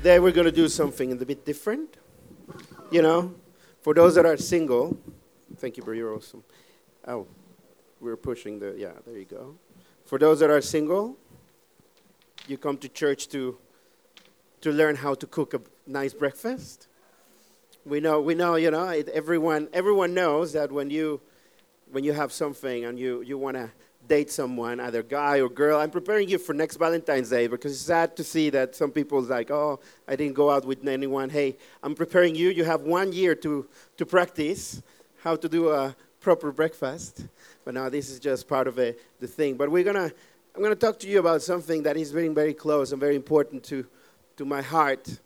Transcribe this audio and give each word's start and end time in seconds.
Today 0.00 0.18
we're 0.18 0.32
going 0.32 0.46
to 0.46 0.50
do 0.50 0.66
something 0.66 1.12
a 1.12 1.26
bit 1.26 1.44
different. 1.44 1.98
You 2.90 3.02
know, 3.02 3.34
for 3.82 3.92
those 3.92 4.14
that 4.14 4.24
are 4.24 4.38
single, 4.38 4.96
thank 5.58 5.76
you, 5.76 5.82
bro, 5.82 5.92
you're 5.92 6.14
awesome. 6.14 6.42
Oh, 7.06 7.26
we're 8.00 8.16
pushing 8.16 8.58
the, 8.58 8.74
yeah, 8.78 8.92
there 9.04 9.18
you 9.18 9.26
go. 9.26 9.56
For 10.06 10.18
those 10.18 10.40
that 10.40 10.48
are 10.48 10.62
single, 10.62 11.18
you 12.48 12.56
come 12.56 12.78
to 12.78 12.88
church 12.88 13.28
to, 13.28 13.58
to 14.62 14.72
learn 14.72 14.96
how 14.96 15.12
to 15.12 15.26
cook 15.26 15.52
a 15.52 15.60
nice 15.86 16.14
breakfast. 16.14 16.88
We 17.84 18.00
know, 18.00 18.22
we 18.22 18.34
know, 18.34 18.54
you 18.54 18.70
know, 18.70 18.88
it, 18.88 19.10
everyone, 19.10 19.68
everyone 19.74 20.14
knows 20.14 20.54
that 20.54 20.72
when 20.72 20.88
you, 20.88 21.20
when 21.92 22.04
you 22.04 22.14
have 22.14 22.32
something 22.32 22.86
and 22.86 22.98
you, 22.98 23.20
you 23.20 23.36
want 23.36 23.58
to 23.58 23.70
date 24.10 24.28
someone, 24.28 24.80
either 24.80 25.04
guy 25.04 25.40
or 25.40 25.48
girl. 25.48 25.78
I'm 25.78 25.92
preparing 25.92 26.28
you 26.28 26.36
for 26.36 26.52
next 26.52 26.76
Valentine's 26.76 27.30
Day 27.30 27.46
because 27.46 27.70
it's 27.72 27.80
sad 27.80 28.16
to 28.16 28.24
see 28.24 28.50
that 28.50 28.74
some 28.74 28.90
people 28.90 29.22
like, 29.22 29.52
oh, 29.52 29.78
I 30.08 30.16
didn't 30.16 30.34
go 30.34 30.50
out 30.50 30.64
with 30.66 30.84
anyone. 30.86 31.30
Hey, 31.30 31.56
I'm 31.80 31.94
preparing 31.94 32.34
you. 32.34 32.48
You 32.50 32.64
have 32.64 32.82
one 32.82 33.12
year 33.12 33.36
to, 33.36 33.68
to 33.98 34.04
practice 34.04 34.82
how 35.22 35.36
to 35.36 35.48
do 35.48 35.70
a 35.70 35.94
proper 36.20 36.50
breakfast. 36.50 37.24
But 37.64 37.74
now 37.74 37.88
this 37.88 38.10
is 38.10 38.18
just 38.18 38.48
part 38.48 38.66
of 38.66 38.80
a, 38.80 38.96
the 39.20 39.28
thing. 39.28 39.56
But 39.56 39.70
we're 39.70 39.84
gonna, 39.84 40.10
I'm 40.56 40.60
gonna 40.60 40.74
talk 40.74 40.98
to 41.00 41.08
you 41.08 41.20
about 41.20 41.40
something 41.40 41.84
that 41.84 41.96
is 41.96 42.10
very, 42.10 42.26
very 42.26 42.52
close 42.52 42.90
and 42.90 42.98
very 42.98 43.14
important 43.14 43.62
to, 43.70 43.86
to 44.38 44.44
my 44.44 44.60
heart. 44.60 45.20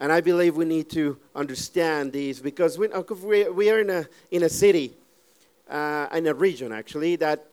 And 0.00 0.10
I 0.10 0.20
believe 0.20 0.56
we 0.56 0.64
need 0.64 0.90
to 0.90 1.16
understand 1.36 2.12
these 2.12 2.40
because 2.40 2.78
we, 2.78 2.88
we 3.48 3.70
are 3.70 3.78
in 3.78 3.90
a, 3.90 4.08
in 4.32 4.42
a 4.42 4.48
city, 4.48 4.96
uh, 5.70 6.08
in 6.12 6.26
a 6.26 6.34
region 6.34 6.72
actually, 6.72 7.14
that 7.16 7.46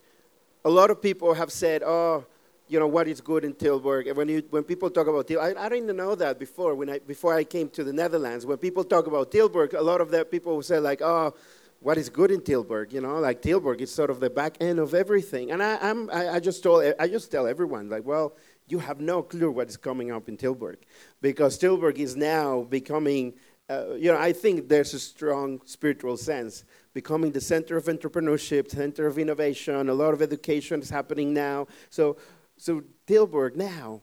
a 0.63 0.69
lot 0.69 0.89
of 0.89 1.01
people 1.01 1.33
have 1.33 1.51
said, 1.51 1.83
oh, 1.83 2.25
you 2.67 2.79
know, 2.79 2.87
what 2.87 3.07
is 3.07 3.19
good 3.19 3.43
in 3.43 3.53
Tilburg. 3.53 4.07
And 4.07 4.15
when, 4.15 4.29
you, 4.29 4.43
when 4.49 4.63
people 4.63 4.89
talk 4.89 5.07
about 5.07 5.27
Tilburg, 5.27 5.57
I, 5.57 5.65
I, 5.65 5.69
didn't 5.69 5.95
know 5.95 6.15
that 6.15 6.39
before, 6.39 6.73
when 6.73 6.89
I, 6.89 6.99
before 6.99 7.33
I 7.33 7.43
came 7.43 7.69
to 7.71 7.83
the 7.83 7.91
Netherlands. 7.91 8.45
When 8.45 8.57
people 8.57 8.85
talk 8.85 9.07
about 9.07 9.31
Tilburg, 9.31 9.73
a 9.73 9.81
lot 9.81 9.99
of 9.99 10.09
the 10.09 10.23
people 10.23 10.61
say, 10.61 10.79
like, 10.79 11.01
oh, 11.01 11.33
what 11.81 11.97
is 11.97 12.09
good 12.09 12.31
in 12.31 12.39
Tilburg? 12.41 12.93
You 12.93 13.01
know, 13.01 13.19
like 13.19 13.41
Tilburg 13.41 13.81
is 13.81 13.93
sort 13.93 14.09
of 14.09 14.19
the 14.19 14.29
back 14.29 14.55
end 14.61 14.79
of 14.79 14.93
everything. 14.93 15.51
And 15.51 15.61
I, 15.61 15.77
I'm, 15.81 16.09
I, 16.11 16.35
I 16.35 16.39
just 16.39 16.63
told, 16.63 16.93
I 16.97 17.07
just 17.07 17.29
tell 17.29 17.45
everyone, 17.45 17.89
like, 17.89 18.05
well, 18.05 18.37
you 18.67 18.79
have 18.79 19.01
no 19.01 19.21
clue 19.21 19.51
what 19.51 19.67
is 19.67 19.75
coming 19.75 20.11
up 20.11 20.29
in 20.29 20.37
Tilburg. 20.37 20.77
Because 21.21 21.59
Tilburg 21.59 21.97
is 21.97 22.15
now 22.15 22.61
becoming, 22.69 23.33
uh, 23.69 23.95
you 23.95 24.11
know, 24.11 24.17
I 24.17 24.31
think 24.31 24.69
there's 24.69 24.93
a 24.93 24.99
strong 24.99 25.59
spiritual 25.65 26.15
sense 26.15 26.63
becoming 26.93 27.31
the 27.31 27.41
center 27.41 27.77
of 27.77 27.85
entrepreneurship, 27.85 28.69
center 28.69 29.07
of 29.07 29.17
innovation. 29.17 29.89
A 29.89 29.93
lot 29.93 30.13
of 30.13 30.21
education 30.21 30.81
is 30.81 30.89
happening 30.89 31.33
now. 31.33 31.67
So, 31.89 32.17
so 32.57 32.83
Tilburg 33.07 33.55
now 33.55 34.01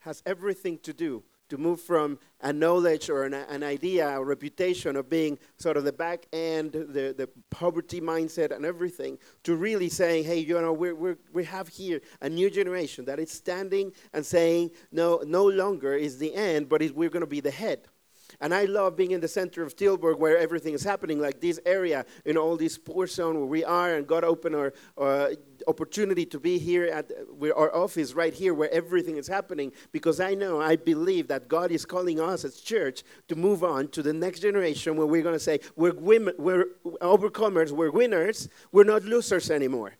has 0.00 0.22
everything 0.26 0.78
to 0.78 0.92
do 0.92 1.22
to 1.50 1.58
move 1.58 1.80
from 1.80 2.18
a 2.40 2.52
knowledge 2.52 3.10
or 3.10 3.24
an, 3.24 3.34
an 3.34 3.62
idea, 3.62 4.08
a 4.08 4.24
reputation 4.24 4.96
of 4.96 5.08
being 5.08 5.38
sort 5.58 5.76
of 5.76 5.84
the 5.84 5.92
back 5.92 6.26
end, 6.32 6.72
the, 6.72 7.14
the 7.16 7.28
poverty 7.50 8.00
mindset 8.00 8.54
and 8.54 8.64
everything, 8.64 9.18
to 9.42 9.54
really 9.54 9.88
saying, 9.88 10.24
hey, 10.24 10.38
you 10.38 10.60
know, 10.60 10.72
we're, 10.72 10.94
we're, 10.94 11.18
we 11.32 11.44
have 11.44 11.68
here 11.68 12.00
a 12.22 12.28
new 12.28 12.50
generation 12.50 13.04
that 13.04 13.18
is 13.18 13.30
standing 13.30 13.92
and 14.12 14.24
saying, 14.24 14.70
no, 14.90 15.22
no 15.26 15.46
longer 15.46 15.94
is 15.94 16.18
the 16.18 16.34
end, 16.34 16.68
but 16.68 16.80
we're 16.94 17.10
going 17.10 17.20
to 17.20 17.26
be 17.26 17.40
the 17.40 17.50
head. 17.50 17.86
And 18.40 18.54
I 18.54 18.64
love 18.64 18.96
being 18.96 19.12
in 19.12 19.20
the 19.20 19.28
center 19.28 19.62
of 19.62 19.76
Tilburg 19.76 20.18
where 20.18 20.38
everything 20.38 20.74
is 20.74 20.82
happening, 20.82 21.20
like 21.20 21.40
this 21.40 21.60
area, 21.64 22.04
in 22.24 22.36
all 22.36 22.56
this 22.56 22.78
Spoorzone 22.78 23.34
where 23.34 23.44
we 23.44 23.64
are, 23.64 23.94
and 23.94 24.06
God 24.06 24.24
opened 24.24 24.56
our 24.56 24.72
uh, 24.98 25.28
opportunity 25.66 26.26
to 26.26 26.38
be 26.38 26.58
here 26.58 26.86
at 26.86 27.10
our 27.56 27.74
office 27.74 28.14
right 28.14 28.34
here 28.34 28.54
where 28.54 28.72
everything 28.72 29.16
is 29.16 29.26
happening 29.26 29.72
because 29.92 30.20
I 30.20 30.34
know, 30.34 30.60
I 30.60 30.76
believe 30.76 31.28
that 31.28 31.48
God 31.48 31.70
is 31.70 31.84
calling 31.84 32.20
us 32.20 32.44
as 32.44 32.60
church 32.60 33.02
to 33.28 33.36
move 33.36 33.64
on 33.64 33.88
to 33.88 34.02
the 34.02 34.12
next 34.12 34.40
generation 34.40 34.96
where 34.96 35.06
we're 35.06 35.22
going 35.22 35.34
to 35.34 35.40
say, 35.40 35.60
we're, 35.76 35.94
women, 35.94 36.34
we're 36.38 36.66
overcomers, 37.00 37.70
we're 37.70 37.90
winners, 37.90 38.48
we're 38.72 38.84
not 38.84 39.04
losers 39.04 39.50
anymore. 39.50 39.94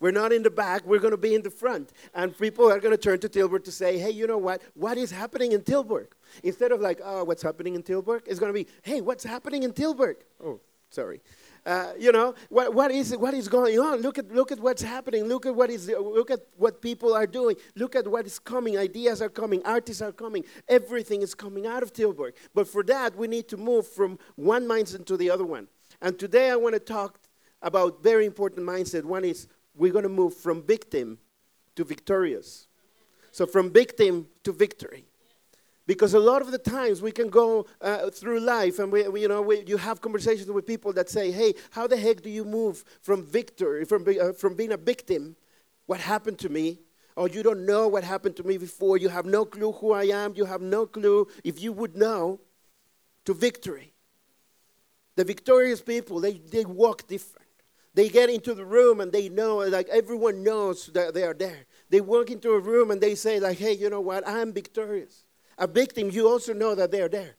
We're 0.00 0.12
not 0.12 0.32
in 0.32 0.42
the 0.42 0.50
back, 0.50 0.86
we're 0.86 0.98
going 0.98 1.10
to 1.10 1.18
be 1.18 1.34
in 1.34 1.42
the 1.42 1.50
front. 1.50 1.92
And 2.14 2.36
people 2.36 2.70
are 2.70 2.80
going 2.80 2.92
to 2.92 2.98
turn 2.98 3.18
to 3.20 3.28
Tilburg 3.28 3.64
to 3.64 3.72
say, 3.72 3.98
hey, 3.98 4.10
you 4.10 4.26
know 4.26 4.38
what? 4.38 4.62
What 4.74 4.96
is 4.96 5.10
happening 5.10 5.52
in 5.52 5.60
Tilburg? 5.60 6.08
Instead 6.42 6.72
of 6.72 6.80
like, 6.80 7.00
oh, 7.04 7.24
what's 7.24 7.42
happening 7.42 7.74
in 7.74 7.82
Tilburg? 7.82 8.22
It's 8.26 8.38
going 8.38 8.52
to 8.52 8.54
be, 8.54 8.66
hey, 8.82 9.00
what's 9.00 9.24
happening 9.24 9.62
in 9.62 9.72
Tilburg? 9.72 10.16
Oh, 10.42 10.60
sorry. 10.90 11.20
Uh, 11.66 11.92
you 11.98 12.10
know 12.10 12.34
what, 12.48 12.72
what 12.74 12.90
is 12.90 13.14
what 13.18 13.34
is 13.34 13.46
going 13.46 13.78
on 13.78 14.00
look 14.00 14.16
at 14.16 14.32
look 14.32 14.50
at 14.50 14.58
what's 14.58 14.80
happening 14.80 15.24
look 15.24 15.44
at 15.44 15.54
what 15.54 15.68
is 15.68 15.88
look 15.88 16.30
at 16.30 16.40
what 16.56 16.80
people 16.80 17.12
are 17.12 17.26
doing 17.26 17.54
look 17.76 17.94
at 17.94 18.08
what 18.08 18.24
is 18.24 18.38
coming 18.38 18.78
ideas 18.78 19.20
are 19.20 19.28
coming 19.28 19.60
artists 19.66 20.00
are 20.00 20.10
coming 20.10 20.42
everything 20.68 21.20
is 21.20 21.34
coming 21.34 21.66
out 21.66 21.82
of 21.82 21.92
tilburg 21.92 22.32
but 22.54 22.66
for 22.66 22.82
that 22.82 23.14
we 23.14 23.28
need 23.28 23.46
to 23.46 23.58
move 23.58 23.86
from 23.86 24.18
one 24.36 24.66
mindset 24.66 25.04
to 25.04 25.18
the 25.18 25.28
other 25.28 25.44
one 25.44 25.68
and 26.00 26.18
today 26.18 26.48
i 26.48 26.56
want 26.56 26.72
to 26.72 26.80
talk 26.80 27.20
about 27.60 28.02
very 28.02 28.24
important 28.24 28.66
mindset 28.66 29.04
one 29.04 29.22
is 29.22 29.46
we're 29.74 29.92
going 29.92 30.02
to 30.02 30.08
move 30.08 30.34
from 30.34 30.62
victim 30.62 31.18
to 31.76 31.84
victorious. 31.84 32.66
So, 33.32 33.46
from 33.46 33.70
victim 33.72 34.28
to 34.44 34.52
victory. 34.52 35.04
Because 35.90 36.14
a 36.14 36.20
lot 36.20 36.40
of 36.40 36.52
the 36.52 36.58
times 36.58 37.02
we 37.02 37.10
can 37.10 37.28
go 37.28 37.66
uh, 37.80 38.10
through 38.10 38.38
life 38.38 38.78
and 38.78 38.92
we, 38.92 39.08
we 39.08 39.22
you 39.22 39.26
know, 39.26 39.42
we, 39.42 39.64
you 39.66 39.76
have 39.76 40.00
conversations 40.00 40.48
with 40.48 40.64
people 40.64 40.92
that 40.92 41.08
say, 41.08 41.32
hey, 41.32 41.52
how 41.72 41.88
the 41.88 41.96
heck 41.96 42.22
do 42.22 42.30
you 42.30 42.44
move 42.44 42.84
from 43.02 43.24
victory, 43.24 43.84
from, 43.84 44.06
uh, 44.06 44.32
from 44.32 44.54
being 44.54 44.70
a 44.70 44.76
victim, 44.76 45.34
what 45.86 45.98
happened 45.98 46.38
to 46.38 46.48
me, 46.48 46.78
or 47.16 47.28
you 47.28 47.42
don't 47.42 47.66
know 47.66 47.88
what 47.88 48.04
happened 48.04 48.36
to 48.36 48.44
me 48.44 48.56
before, 48.56 48.98
you 48.98 49.08
have 49.08 49.26
no 49.26 49.44
clue 49.44 49.72
who 49.72 49.90
I 49.90 50.04
am, 50.04 50.32
you 50.36 50.44
have 50.44 50.60
no 50.60 50.86
clue 50.86 51.26
if 51.42 51.60
you 51.60 51.72
would 51.72 51.96
know, 51.96 52.38
to 53.24 53.34
victory. 53.34 53.92
The 55.16 55.24
victorious 55.24 55.82
people, 55.82 56.20
they, 56.20 56.34
they 56.34 56.64
walk 56.64 57.08
different. 57.08 57.48
They 57.94 58.08
get 58.08 58.30
into 58.30 58.54
the 58.54 58.64
room 58.64 59.00
and 59.00 59.10
they 59.10 59.28
know, 59.28 59.56
like 59.56 59.88
everyone 59.88 60.44
knows 60.44 60.86
that 60.94 61.14
they 61.14 61.24
are 61.24 61.34
there. 61.34 61.66
They 61.88 62.00
walk 62.00 62.30
into 62.30 62.52
a 62.52 62.60
room 62.60 62.92
and 62.92 63.00
they 63.00 63.16
say, 63.16 63.40
like, 63.40 63.58
hey, 63.58 63.72
you 63.72 63.90
know 63.90 64.00
what? 64.00 64.22
I'm 64.24 64.52
victorious. 64.52 65.24
A 65.60 65.66
victim, 65.66 66.10
you 66.10 66.28
also 66.28 66.52
know 66.52 66.74
that 66.74 66.90
they 66.90 67.02
are 67.02 67.08
there. 67.08 67.36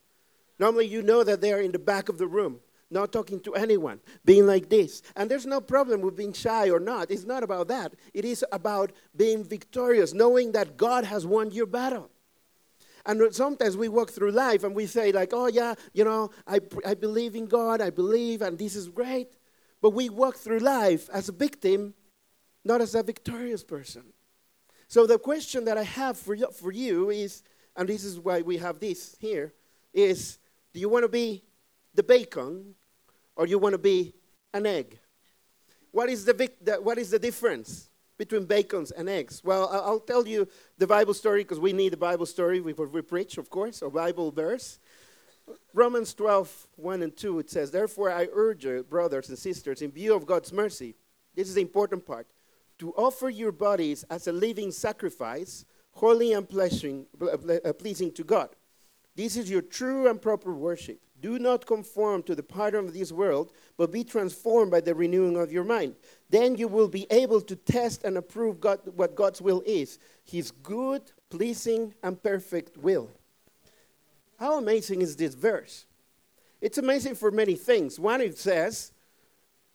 Normally, 0.60 0.86
you 0.86 1.02
know 1.02 1.24
that 1.24 1.42
they 1.42 1.52
are 1.52 1.60
in 1.60 1.72
the 1.72 1.80
back 1.80 2.08
of 2.08 2.20
the 2.20 2.28
room, 2.28 2.60
not 2.92 3.12
talking 3.12 3.40
to 3.42 3.56
anyone, 3.56 4.00
being 4.24 4.46
like 4.46 4.70
this. 4.70 5.02
And 5.16 5.30
there's 5.30 5.48
no 5.48 5.60
problem 5.60 6.02
with 6.02 6.16
being 6.16 6.32
shy 6.32 6.70
or 6.70 6.80
not. 6.80 7.10
It's 7.10 7.26
not 7.26 7.42
about 7.42 7.68
that. 7.70 7.96
It 8.14 8.24
is 8.24 8.46
about 8.52 8.92
being 9.18 9.44
victorious, 9.44 10.14
knowing 10.14 10.52
that 10.52 10.78
God 10.78 11.04
has 11.04 11.26
won 11.26 11.50
your 11.50 11.66
battle. 11.66 12.12
And 13.08 13.34
sometimes 13.34 13.76
we 13.76 13.90
walk 13.90 14.12
through 14.12 14.32
life 14.32 14.64
and 14.64 14.76
we 14.76 14.86
say, 14.86 15.12
like, 15.12 15.32
oh, 15.34 15.48
yeah, 15.48 15.74
you 15.92 16.04
know, 16.04 16.30
I, 16.46 16.60
I 16.86 16.94
believe 16.94 17.36
in 17.36 17.48
God, 17.48 17.82
I 17.82 17.90
believe, 17.90 18.44
and 18.44 18.56
this 18.60 18.76
is 18.76 18.88
great. 18.88 19.36
But 19.82 19.92
we 19.92 20.10
walk 20.10 20.38
through 20.38 20.60
life 20.60 21.10
as 21.12 21.28
a 21.28 21.32
victim, 21.32 21.96
not 22.64 22.82
as 22.82 22.94
a 22.94 23.02
victorious 23.02 23.64
person. 23.64 24.04
So 24.88 25.08
the 25.08 25.18
question 25.18 25.66
that 25.66 25.80
I 25.80 25.84
have 25.84 26.18
for 26.18 26.36
you, 26.36 26.52
for 26.52 26.72
you 26.72 27.10
is, 27.10 27.42
and 27.76 27.88
this 27.88 28.04
is 28.04 28.20
why 28.20 28.42
we 28.42 28.58
have 28.58 28.80
this 28.80 29.16
here, 29.20 29.54
is 29.94 30.38
do 30.74 30.80
you 30.80 30.90
want 30.90 31.04
to 31.04 31.10
be 31.10 31.44
the 31.94 32.04
bacon 32.04 32.76
or 33.36 33.48
you 33.48 33.58
want 33.58 33.74
to 33.74 33.80
be 33.80 34.14
an 34.54 34.66
egg? 34.66 35.00
What 35.92 36.10
is 36.10 36.26
the, 36.26 36.34
vic- 36.34 36.64
the, 36.64 36.74
what 36.76 36.98
is 36.98 37.12
the 37.12 37.20
difference 37.20 37.90
between 38.18 38.46
bacons 38.46 38.92
and 38.92 39.10
eggs? 39.10 39.44
Well, 39.44 39.68
I'll 39.72 40.00
tell 40.00 40.28
you 40.28 40.48
the 40.78 40.88
Bible 40.88 41.14
story 41.14 41.44
because 41.44 41.60
we 41.60 41.74
need 41.74 41.94
a 41.94 41.98
Bible 41.98 42.26
story 42.26 42.60
before 42.60 42.88
we 42.88 43.02
preach, 43.02 43.38
of 43.38 43.50
course, 43.50 43.82
a 43.82 43.90
Bible 43.90 44.32
verse. 44.32 44.80
Romans 45.74 46.14
12, 46.14 46.68
1 46.78 47.02
and 47.02 47.16
2, 47.16 47.40
it 47.40 47.50
says, 47.50 47.72
Therefore 47.72 48.12
I 48.12 48.28
urge 48.32 48.66
you, 48.66 48.84
brothers 48.84 49.30
and 49.30 49.38
sisters, 49.38 49.82
in 49.82 49.92
view 49.92 50.16
of 50.16 50.26
God's 50.26 50.54
mercy, 50.54 50.96
this 51.36 51.50
is 51.50 51.56
the 51.56 51.62
important 51.62 52.06
part, 52.06 52.28
to 52.80 52.92
offer 52.94 53.30
your 53.30 53.52
bodies 53.52 54.04
as 54.10 54.28
a 54.28 54.32
living 54.32 54.72
sacrifice, 54.72 55.66
holy 55.94 56.34
and 56.34 56.48
pleasing, 56.48 57.06
uh, 57.22 57.74
pleasing 57.74 58.12
to 58.14 58.24
God. 58.24 58.50
This 59.16 59.36
is 59.36 59.50
your 59.50 59.62
true 59.62 60.10
and 60.10 60.22
proper 60.22 60.54
worship. 60.54 61.00
Do 61.22 61.38
not 61.38 61.68
conform 61.68 62.24
to 62.24 62.34
the 62.34 62.44
pattern 62.44 62.88
of 62.88 62.94
this 62.94 63.12
world, 63.12 63.52
but 63.78 63.92
be 63.92 64.04
transformed 64.04 64.72
by 64.72 64.82
the 64.82 64.96
renewing 64.96 65.38
of 65.38 65.52
your 65.52 65.64
mind. 65.64 65.96
Then 66.30 66.56
you 66.56 66.68
will 66.68 66.88
be 66.88 67.06
able 67.12 67.42
to 67.42 67.56
test 67.56 68.04
and 68.04 68.18
approve 68.18 68.60
God, 68.60 68.80
what 68.96 69.16
God's 69.16 69.42
will 69.42 69.62
is 69.66 70.00
His 70.24 70.50
good, 70.50 71.12
pleasing, 71.30 71.94
and 72.02 72.22
perfect 72.22 72.78
will. 72.78 73.10
How 74.40 74.58
amazing 74.58 75.02
is 75.02 75.16
this 75.16 75.36
verse? 75.36 75.86
It's 76.60 76.80
amazing 76.80 77.16
for 77.16 77.30
many 77.30 77.56
things. 77.56 78.00
One, 78.00 78.22
it 78.22 78.40
says 78.40 78.92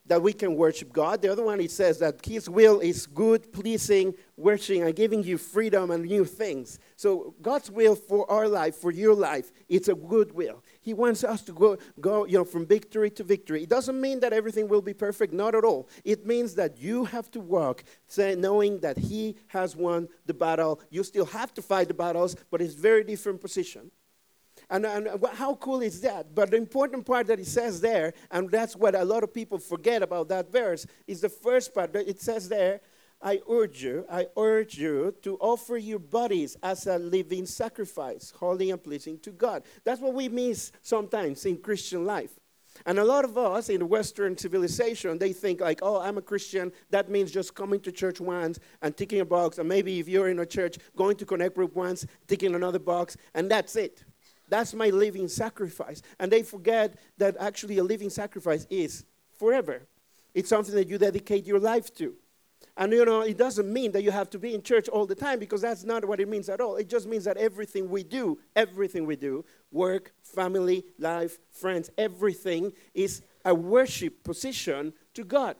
that 0.08 0.22
we 0.22 0.32
can 0.32 0.54
worship 0.54 0.92
God. 0.92 1.22
The 1.22 1.30
other 1.30 1.44
one, 1.44 1.60
it 1.60 1.70
says 1.70 1.98
that 1.98 2.24
His 2.24 2.48
will 2.48 2.80
is 2.80 3.06
good, 3.06 3.52
pleasing, 3.52 4.14
worshiping, 4.36 4.82
and 4.82 4.94
giving 4.94 5.22
you 5.22 5.38
freedom 5.38 5.90
and 5.90 6.04
new 6.04 6.24
things. 6.24 6.78
So, 6.96 7.34
God's 7.42 7.70
will 7.70 7.96
for 7.96 8.30
our 8.30 8.48
life, 8.48 8.76
for 8.76 8.90
your 8.90 9.14
life, 9.14 9.52
it's 9.68 9.88
a 9.88 9.94
good 9.94 10.32
will. 10.32 10.62
He 10.80 10.94
wants 10.94 11.24
us 11.24 11.42
to 11.42 11.52
go, 11.52 11.78
go 12.00 12.24
you 12.26 12.38
know, 12.38 12.44
from 12.44 12.66
victory 12.66 13.10
to 13.10 13.24
victory. 13.24 13.64
It 13.64 13.68
doesn't 13.68 14.00
mean 14.00 14.20
that 14.20 14.32
everything 14.32 14.68
will 14.68 14.82
be 14.82 14.94
perfect, 14.94 15.32
not 15.32 15.54
at 15.54 15.64
all. 15.64 15.88
It 16.04 16.26
means 16.26 16.54
that 16.54 16.78
you 16.78 17.04
have 17.06 17.30
to 17.32 17.40
walk 17.40 17.84
knowing 18.18 18.80
that 18.80 18.98
He 18.98 19.36
has 19.48 19.74
won 19.74 20.08
the 20.26 20.34
battle. 20.34 20.80
You 20.90 21.02
still 21.02 21.26
have 21.26 21.52
to 21.54 21.62
fight 21.62 21.88
the 21.88 21.94
battles, 21.94 22.36
but 22.50 22.60
it's 22.60 22.74
very 22.74 23.04
different 23.04 23.40
position. 23.40 23.90
And, 24.68 24.84
and 24.84 25.08
how 25.34 25.54
cool 25.54 25.80
is 25.80 26.00
that? 26.00 26.34
But 26.34 26.50
the 26.50 26.56
important 26.56 27.06
part 27.06 27.28
that 27.28 27.38
it 27.38 27.46
says 27.46 27.80
there, 27.80 28.14
and 28.30 28.50
that's 28.50 28.74
what 28.74 28.94
a 28.94 29.04
lot 29.04 29.22
of 29.22 29.32
people 29.32 29.58
forget 29.58 30.02
about 30.02 30.28
that 30.28 30.50
verse, 30.50 30.86
is 31.06 31.20
the 31.20 31.28
first 31.28 31.72
part. 31.72 31.94
It 31.94 32.20
says 32.20 32.48
there, 32.48 32.80
I 33.22 33.40
urge 33.48 33.82
you, 33.82 34.04
I 34.10 34.26
urge 34.36 34.76
you 34.76 35.14
to 35.22 35.36
offer 35.36 35.76
your 35.76 35.98
bodies 35.98 36.56
as 36.62 36.86
a 36.86 36.98
living 36.98 37.46
sacrifice, 37.46 38.32
holy 38.36 38.70
and 38.70 38.82
pleasing 38.82 39.18
to 39.20 39.30
God. 39.30 39.62
That's 39.84 40.00
what 40.00 40.14
we 40.14 40.28
miss 40.28 40.72
sometimes 40.82 41.46
in 41.46 41.58
Christian 41.58 42.04
life. 42.04 42.38
And 42.84 42.98
a 42.98 43.04
lot 43.04 43.24
of 43.24 43.38
us 43.38 43.70
in 43.70 43.88
Western 43.88 44.36
civilization, 44.36 45.16
they 45.16 45.32
think 45.32 45.62
like, 45.62 45.78
oh, 45.80 45.98
I'm 45.98 46.18
a 46.18 46.22
Christian. 46.22 46.72
That 46.90 47.08
means 47.08 47.32
just 47.32 47.54
coming 47.54 47.80
to 47.80 47.92
church 47.92 48.20
once 48.20 48.58
and 48.82 48.94
ticking 48.94 49.20
a 49.20 49.24
box. 49.24 49.56
And 49.56 49.66
maybe 49.66 49.98
if 49.98 50.08
you're 50.08 50.28
in 50.28 50.40
a 50.40 50.46
church, 50.46 50.76
going 50.94 51.16
to 51.16 51.24
connect 51.24 51.54
group 51.54 51.74
once, 51.74 52.04
ticking 52.26 52.54
another 52.54 52.78
box, 52.78 53.16
and 53.34 53.50
that's 53.50 53.76
it. 53.76 54.04
That's 54.48 54.74
my 54.74 54.90
living 54.90 55.28
sacrifice. 55.28 56.02
And 56.18 56.30
they 56.30 56.42
forget 56.42 56.98
that 57.18 57.36
actually 57.38 57.78
a 57.78 57.84
living 57.84 58.10
sacrifice 58.10 58.66
is 58.70 59.04
forever. 59.38 59.82
It's 60.34 60.48
something 60.48 60.74
that 60.74 60.88
you 60.88 60.98
dedicate 60.98 61.46
your 61.46 61.58
life 61.58 61.94
to. 61.96 62.14
And 62.76 62.92
you 62.92 63.04
know, 63.06 63.22
it 63.22 63.38
doesn't 63.38 63.72
mean 63.72 63.92
that 63.92 64.02
you 64.02 64.10
have 64.10 64.28
to 64.30 64.38
be 64.38 64.54
in 64.54 64.62
church 64.62 64.88
all 64.88 65.06
the 65.06 65.14
time 65.14 65.38
because 65.38 65.62
that's 65.62 65.84
not 65.84 66.04
what 66.04 66.20
it 66.20 66.28
means 66.28 66.48
at 66.48 66.60
all. 66.60 66.76
It 66.76 66.88
just 66.88 67.06
means 67.06 67.24
that 67.24 67.38
everything 67.38 67.88
we 67.88 68.02
do, 68.02 68.38
everything 68.54 69.06
we 69.06 69.16
do, 69.16 69.44
work, 69.72 70.12
family, 70.22 70.84
life, 70.98 71.38
friends, 71.50 71.90
everything 71.96 72.72
is 72.92 73.22
a 73.46 73.54
worship 73.54 74.22
position 74.24 74.92
to 75.14 75.24
God. 75.24 75.56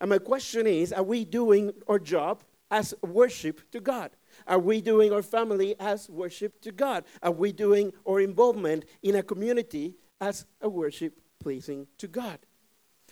And 0.00 0.10
my 0.10 0.18
question 0.18 0.66
is 0.66 0.92
are 0.92 1.02
we 1.02 1.24
doing 1.24 1.72
our 1.88 1.98
job 1.98 2.44
as 2.70 2.94
worship 3.02 3.62
to 3.70 3.80
God? 3.80 4.10
Are 4.46 4.58
we 4.58 4.80
doing 4.80 5.12
our 5.12 5.22
family 5.22 5.74
as 5.78 6.08
worship 6.08 6.60
to 6.62 6.72
God? 6.72 7.04
Are 7.22 7.32
we 7.32 7.52
doing 7.52 7.92
our 8.08 8.20
involvement 8.20 8.84
in 9.02 9.16
a 9.16 9.22
community 9.22 9.94
as 10.20 10.46
a 10.60 10.68
worship 10.68 11.18
pleasing 11.38 11.86
to 11.98 12.08
God? 12.08 12.38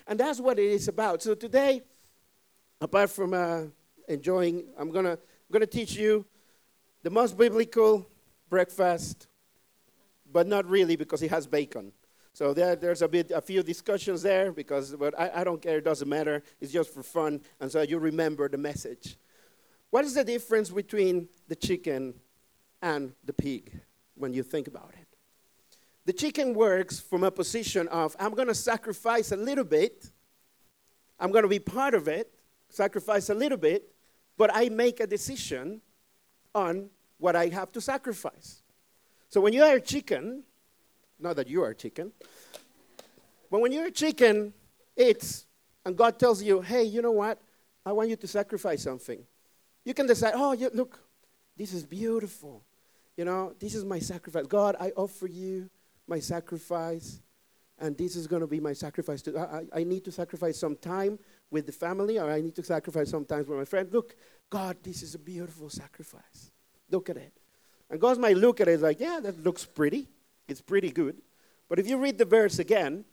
And 0.06 0.18
that's 0.18 0.40
what 0.40 0.58
it 0.58 0.66
is 0.66 0.88
about. 0.88 1.22
So 1.22 1.34
today, 1.34 1.82
apart 2.80 3.10
from 3.10 3.34
uh, 3.34 3.62
enjoying, 4.08 4.64
I'm 4.78 4.90
going 4.90 5.04
to 5.04 5.18
gonna 5.52 5.66
teach 5.66 5.94
you 5.94 6.24
the 7.02 7.10
most 7.10 7.36
biblical 7.36 8.08
breakfast, 8.48 9.28
but 10.32 10.46
not 10.46 10.66
really 10.66 10.96
because 10.96 11.22
it 11.22 11.30
has 11.30 11.46
bacon. 11.46 11.92
So 12.32 12.54
there, 12.54 12.74
there's 12.74 13.02
a 13.02 13.08
bit, 13.08 13.30
a 13.30 13.42
few 13.42 13.62
discussions 13.62 14.22
there 14.22 14.50
because, 14.50 14.96
but 14.96 15.18
I, 15.20 15.30
I 15.36 15.44
don't 15.44 15.60
care. 15.60 15.78
It 15.78 15.84
doesn't 15.84 16.08
matter. 16.08 16.42
It's 16.60 16.72
just 16.72 16.92
for 16.92 17.02
fun, 17.02 17.42
and 17.60 17.70
so 17.70 17.82
you 17.82 17.98
remember 17.98 18.48
the 18.48 18.56
message. 18.56 19.18
What 19.92 20.06
is 20.06 20.14
the 20.14 20.24
difference 20.24 20.70
between 20.70 21.28
the 21.48 21.54
chicken 21.54 22.14
and 22.80 23.12
the 23.26 23.34
pig 23.34 23.78
when 24.14 24.32
you 24.32 24.42
think 24.42 24.66
about 24.66 24.94
it? 24.98 25.06
The 26.06 26.14
chicken 26.14 26.54
works 26.54 26.98
from 26.98 27.24
a 27.24 27.30
position 27.30 27.88
of 27.88 28.16
I'm 28.18 28.32
going 28.32 28.48
to 28.48 28.54
sacrifice 28.54 29.32
a 29.32 29.36
little 29.36 29.64
bit. 29.64 30.10
I'm 31.20 31.30
going 31.30 31.42
to 31.42 31.48
be 31.48 31.58
part 31.58 31.92
of 31.92 32.08
it, 32.08 32.32
sacrifice 32.70 33.28
a 33.28 33.34
little 33.34 33.58
bit, 33.58 33.94
but 34.38 34.48
I 34.54 34.70
make 34.70 34.98
a 35.00 35.06
decision 35.06 35.82
on 36.54 36.88
what 37.18 37.36
I 37.36 37.48
have 37.48 37.70
to 37.72 37.80
sacrifice. 37.82 38.62
So 39.28 39.42
when 39.42 39.52
you 39.52 39.62
are 39.62 39.74
a 39.74 39.80
chicken, 39.80 40.42
not 41.20 41.36
that 41.36 41.48
you 41.48 41.62
are 41.64 41.68
a 41.68 41.74
chicken, 41.74 42.12
but 43.50 43.60
when 43.60 43.72
you're 43.72 43.88
a 43.88 43.90
chicken, 43.90 44.54
it's, 44.96 45.44
and 45.84 45.98
God 45.98 46.18
tells 46.18 46.42
you, 46.42 46.62
hey, 46.62 46.82
you 46.82 47.02
know 47.02 47.12
what? 47.12 47.42
I 47.84 47.92
want 47.92 48.08
you 48.08 48.16
to 48.16 48.26
sacrifice 48.26 48.82
something. 48.82 49.22
You 49.84 49.94
can 49.94 50.06
decide, 50.06 50.34
oh, 50.36 50.52
yeah, 50.52 50.68
look, 50.72 50.98
this 51.56 51.72
is 51.72 51.84
beautiful. 51.84 52.62
You 53.16 53.24
know, 53.24 53.54
this 53.58 53.74
is 53.74 53.84
my 53.84 53.98
sacrifice. 53.98 54.46
God, 54.46 54.76
I 54.78 54.90
offer 54.96 55.26
you 55.26 55.68
my 56.06 56.18
sacrifice, 56.18 57.20
and 57.78 57.96
this 57.96 58.16
is 58.16 58.26
going 58.26 58.40
to 58.40 58.46
be 58.46 58.60
my 58.60 58.72
sacrifice. 58.72 59.22
To, 59.22 59.38
I, 59.38 59.80
I 59.80 59.84
need 59.84 60.04
to 60.04 60.12
sacrifice 60.12 60.58
some 60.58 60.76
time 60.76 61.18
with 61.50 61.66
the 61.66 61.72
family, 61.72 62.18
or 62.18 62.30
I 62.30 62.40
need 62.40 62.54
to 62.56 62.62
sacrifice 62.62 63.10
sometimes 63.10 63.46
with 63.46 63.58
my 63.58 63.64
friend. 63.64 63.92
Look, 63.92 64.14
God, 64.48 64.76
this 64.82 65.02
is 65.02 65.14
a 65.14 65.18
beautiful 65.18 65.68
sacrifice. 65.68 66.52
Look 66.90 67.10
at 67.10 67.16
it. 67.16 67.32
And 67.90 68.00
God 68.00 68.18
might 68.18 68.36
look 68.36 68.60
at 68.60 68.68
it 68.68 68.80
like, 68.80 69.00
yeah, 69.00 69.20
that 69.22 69.42
looks 69.42 69.64
pretty. 69.64 70.08
It's 70.48 70.62
pretty 70.62 70.90
good. 70.90 71.16
But 71.68 71.78
if 71.78 71.88
you 71.88 71.98
read 71.98 72.18
the 72.18 72.24
verse 72.24 72.58
again, 72.58 73.04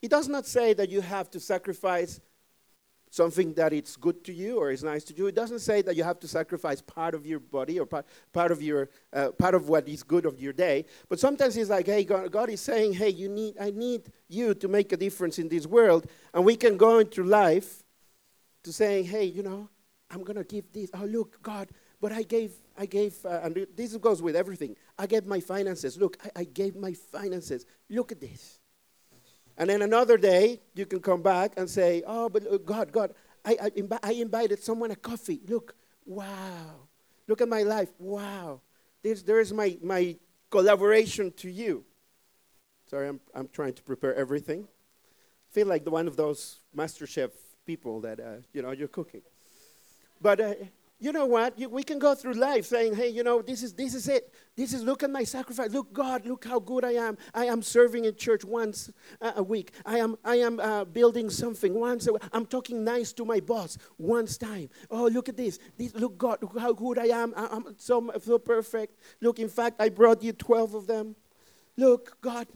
it 0.00 0.10
does 0.10 0.28
not 0.28 0.46
say 0.46 0.72
that 0.74 0.90
you 0.90 1.00
have 1.00 1.30
to 1.30 1.40
sacrifice 1.40 2.20
something 3.12 3.52
that 3.52 3.74
it's 3.74 3.94
good 3.94 4.24
to 4.24 4.32
you 4.32 4.56
or 4.56 4.70
is 4.70 4.82
nice 4.82 5.04
to 5.04 5.14
you. 5.14 5.26
It 5.26 5.34
doesn't 5.34 5.58
say 5.58 5.82
that 5.82 5.96
you 5.96 6.02
have 6.02 6.18
to 6.20 6.26
sacrifice 6.26 6.80
part 6.80 7.14
of 7.14 7.26
your 7.26 7.40
body 7.40 7.78
or 7.78 7.84
part, 7.84 8.06
part 8.32 8.50
of 8.50 8.62
your 8.62 8.88
uh, 9.12 9.32
part 9.32 9.54
of 9.54 9.68
what 9.68 9.86
is 9.86 10.02
good 10.02 10.24
of 10.24 10.40
your 10.40 10.54
day. 10.54 10.86
But 11.10 11.20
sometimes 11.20 11.58
it's 11.58 11.68
like, 11.68 11.86
hey, 11.86 12.04
God, 12.04 12.32
God, 12.32 12.48
is 12.48 12.62
saying, 12.62 12.94
hey, 12.94 13.10
you 13.10 13.28
need, 13.28 13.56
I 13.60 13.70
need 13.70 14.10
you 14.28 14.54
to 14.54 14.66
make 14.66 14.92
a 14.92 14.96
difference 14.96 15.38
in 15.38 15.50
this 15.50 15.66
world, 15.66 16.06
and 16.32 16.42
we 16.42 16.56
can 16.56 16.78
go 16.78 17.00
into 17.00 17.22
life 17.22 17.84
to 18.64 18.72
saying, 18.72 19.04
hey, 19.04 19.24
you 19.24 19.42
know, 19.42 19.68
I'm 20.10 20.24
gonna 20.24 20.44
give 20.44 20.72
this. 20.72 20.88
Oh, 20.94 21.04
look, 21.04 21.42
God, 21.42 21.68
but 22.00 22.12
I 22.12 22.22
gave, 22.22 22.52
I 22.78 22.86
gave, 22.86 23.14
uh, 23.26 23.40
and 23.42 23.66
this 23.76 23.94
goes 23.98 24.22
with 24.22 24.36
everything. 24.36 24.74
I 24.98 25.06
gave 25.06 25.26
my 25.26 25.40
finances. 25.40 25.98
Look, 25.98 26.16
I, 26.24 26.40
I 26.40 26.44
gave 26.44 26.76
my 26.76 26.94
finances. 26.94 27.66
Look 27.90 28.10
at 28.10 28.22
this. 28.22 28.61
And 29.58 29.68
then 29.68 29.82
another 29.82 30.16
day, 30.16 30.60
you 30.74 30.86
can 30.86 31.00
come 31.00 31.22
back 31.22 31.52
and 31.56 31.68
say, 31.68 32.02
Oh, 32.06 32.28
but 32.28 32.50
uh, 32.50 32.58
God, 32.58 32.92
God, 32.92 33.14
I, 33.44 33.56
I, 33.62 33.70
imbi- 33.70 33.98
I 34.02 34.12
invited 34.12 34.62
someone 34.62 34.90
a 34.90 34.96
coffee. 34.96 35.40
Look, 35.46 35.74
wow. 36.06 36.88
Look 37.28 37.40
at 37.40 37.48
my 37.48 37.62
life. 37.62 37.90
Wow. 37.98 38.60
There's, 39.02 39.22
there's 39.22 39.52
my, 39.52 39.76
my 39.82 40.16
collaboration 40.50 41.32
to 41.38 41.50
you. 41.50 41.84
Sorry, 42.88 43.08
I'm, 43.08 43.20
I'm 43.34 43.48
trying 43.48 43.74
to 43.74 43.82
prepare 43.82 44.14
everything. 44.14 44.64
I 44.64 45.54
feel 45.54 45.66
like 45.66 45.84
the 45.84 45.90
one 45.90 46.06
of 46.06 46.16
those 46.16 46.60
master 46.74 47.06
chef 47.06 47.30
people 47.64 48.00
that, 48.00 48.20
uh, 48.20 48.36
you 48.52 48.62
know, 48.62 48.70
you're 48.70 48.88
cooking. 48.88 49.22
But 50.20 50.40
uh, 50.40 50.54
you 51.02 51.10
know 51.10 51.26
what? 51.26 51.58
You, 51.58 51.68
we 51.68 51.82
can 51.82 51.98
go 51.98 52.14
through 52.14 52.34
life 52.34 52.64
saying, 52.64 52.94
hey, 52.94 53.08
you 53.08 53.24
know, 53.24 53.42
this 53.42 53.64
is, 53.64 53.74
this 53.74 53.92
is 53.92 54.06
it. 54.06 54.32
This 54.54 54.72
is, 54.72 54.84
look 54.84 55.02
at 55.02 55.10
my 55.10 55.24
sacrifice. 55.24 55.72
Look, 55.72 55.92
God, 55.92 56.24
look 56.24 56.44
how 56.44 56.60
good 56.60 56.84
I 56.84 56.92
am. 56.92 57.18
I 57.34 57.46
am 57.46 57.60
serving 57.60 58.04
in 58.04 58.14
church 58.14 58.44
once 58.44 58.88
a 59.20 59.42
week. 59.42 59.72
I 59.84 59.98
am, 59.98 60.16
I 60.24 60.36
am 60.36 60.60
uh, 60.60 60.84
building 60.84 61.28
something 61.28 61.74
once 61.74 62.06
a 62.06 62.12
week. 62.12 62.22
I'm 62.32 62.46
talking 62.46 62.84
nice 62.84 63.12
to 63.14 63.24
my 63.24 63.40
boss 63.40 63.78
once 63.98 64.38
time. 64.38 64.70
Oh, 64.92 65.08
look 65.08 65.28
at 65.28 65.36
this. 65.36 65.58
this 65.76 65.92
look, 65.96 66.16
God, 66.16 66.38
look 66.40 66.56
how 66.56 66.72
good 66.72 67.00
I 67.00 67.06
am. 67.06 67.34
I, 67.36 67.56
am 67.56 67.74
so, 67.78 68.12
so 68.22 68.38
perfect. 68.38 68.96
Look, 69.20 69.40
in 69.40 69.48
fact, 69.48 69.80
I 69.80 69.88
brought 69.88 70.22
you 70.22 70.32
12 70.32 70.74
of 70.74 70.86
them. 70.86 71.16
Look, 71.76 72.16
God. 72.20 72.46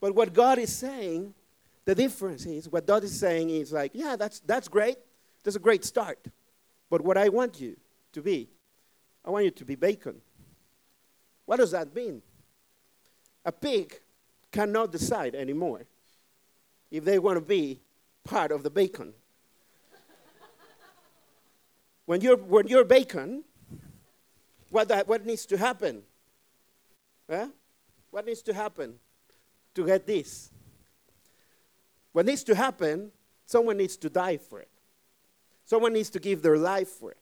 But 0.00 0.16
what 0.16 0.32
God 0.32 0.58
is 0.58 0.74
saying, 0.74 1.32
the 1.84 1.94
difference 1.94 2.44
is, 2.44 2.68
what 2.68 2.88
God 2.88 3.04
is 3.04 3.16
saying 3.16 3.50
is 3.50 3.70
like, 3.70 3.92
yeah, 3.94 4.16
that's, 4.16 4.40
that's 4.40 4.66
great. 4.66 4.96
That's 5.44 5.54
a 5.54 5.60
great 5.60 5.84
start. 5.84 6.18
But 6.94 7.02
what 7.02 7.18
I 7.18 7.28
want 7.28 7.60
you 7.60 7.76
to 8.12 8.22
be, 8.22 8.48
I 9.24 9.30
want 9.30 9.44
you 9.44 9.50
to 9.50 9.64
be 9.64 9.74
bacon. 9.74 10.20
What 11.44 11.56
does 11.56 11.72
that 11.72 11.92
mean? 11.92 12.22
A 13.44 13.50
pig 13.50 14.00
cannot 14.52 14.92
decide 14.92 15.34
anymore 15.34 15.86
if 16.92 17.04
they 17.04 17.18
want 17.18 17.36
to 17.36 17.40
be 17.40 17.80
part 18.22 18.52
of 18.52 18.62
the 18.62 18.70
bacon. 18.70 19.12
when, 22.06 22.20
you're, 22.20 22.36
when 22.36 22.68
you're 22.68 22.84
bacon, 22.84 23.42
what, 24.70 24.86
that, 24.86 25.08
what 25.08 25.26
needs 25.26 25.46
to 25.46 25.58
happen? 25.58 26.00
Huh? 27.28 27.48
What 28.12 28.24
needs 28.24 28.42
to 28.42 28.54
happen 28.54 29.00
to 29.74 29.84
get 29.84 30.06
this? 30.06 30.48
What 32.12 32.24
needs 32.24 32.44
to 32.44 32.54
happen, 32.54 33.10
someone 33.46 33.78
needs 33.78 33.96
to 33.96 34.08
die 34.08 34.36
for 34.36 34.60
it. 34.60 34.68
Someone 35.64 35.92
needs 35.92 36.10
to 36.10 36.20
give 36.20 36.42
their 36.42 36.58
life 36.58 36.88
for 36.88 37.10
it. 37.10 37.18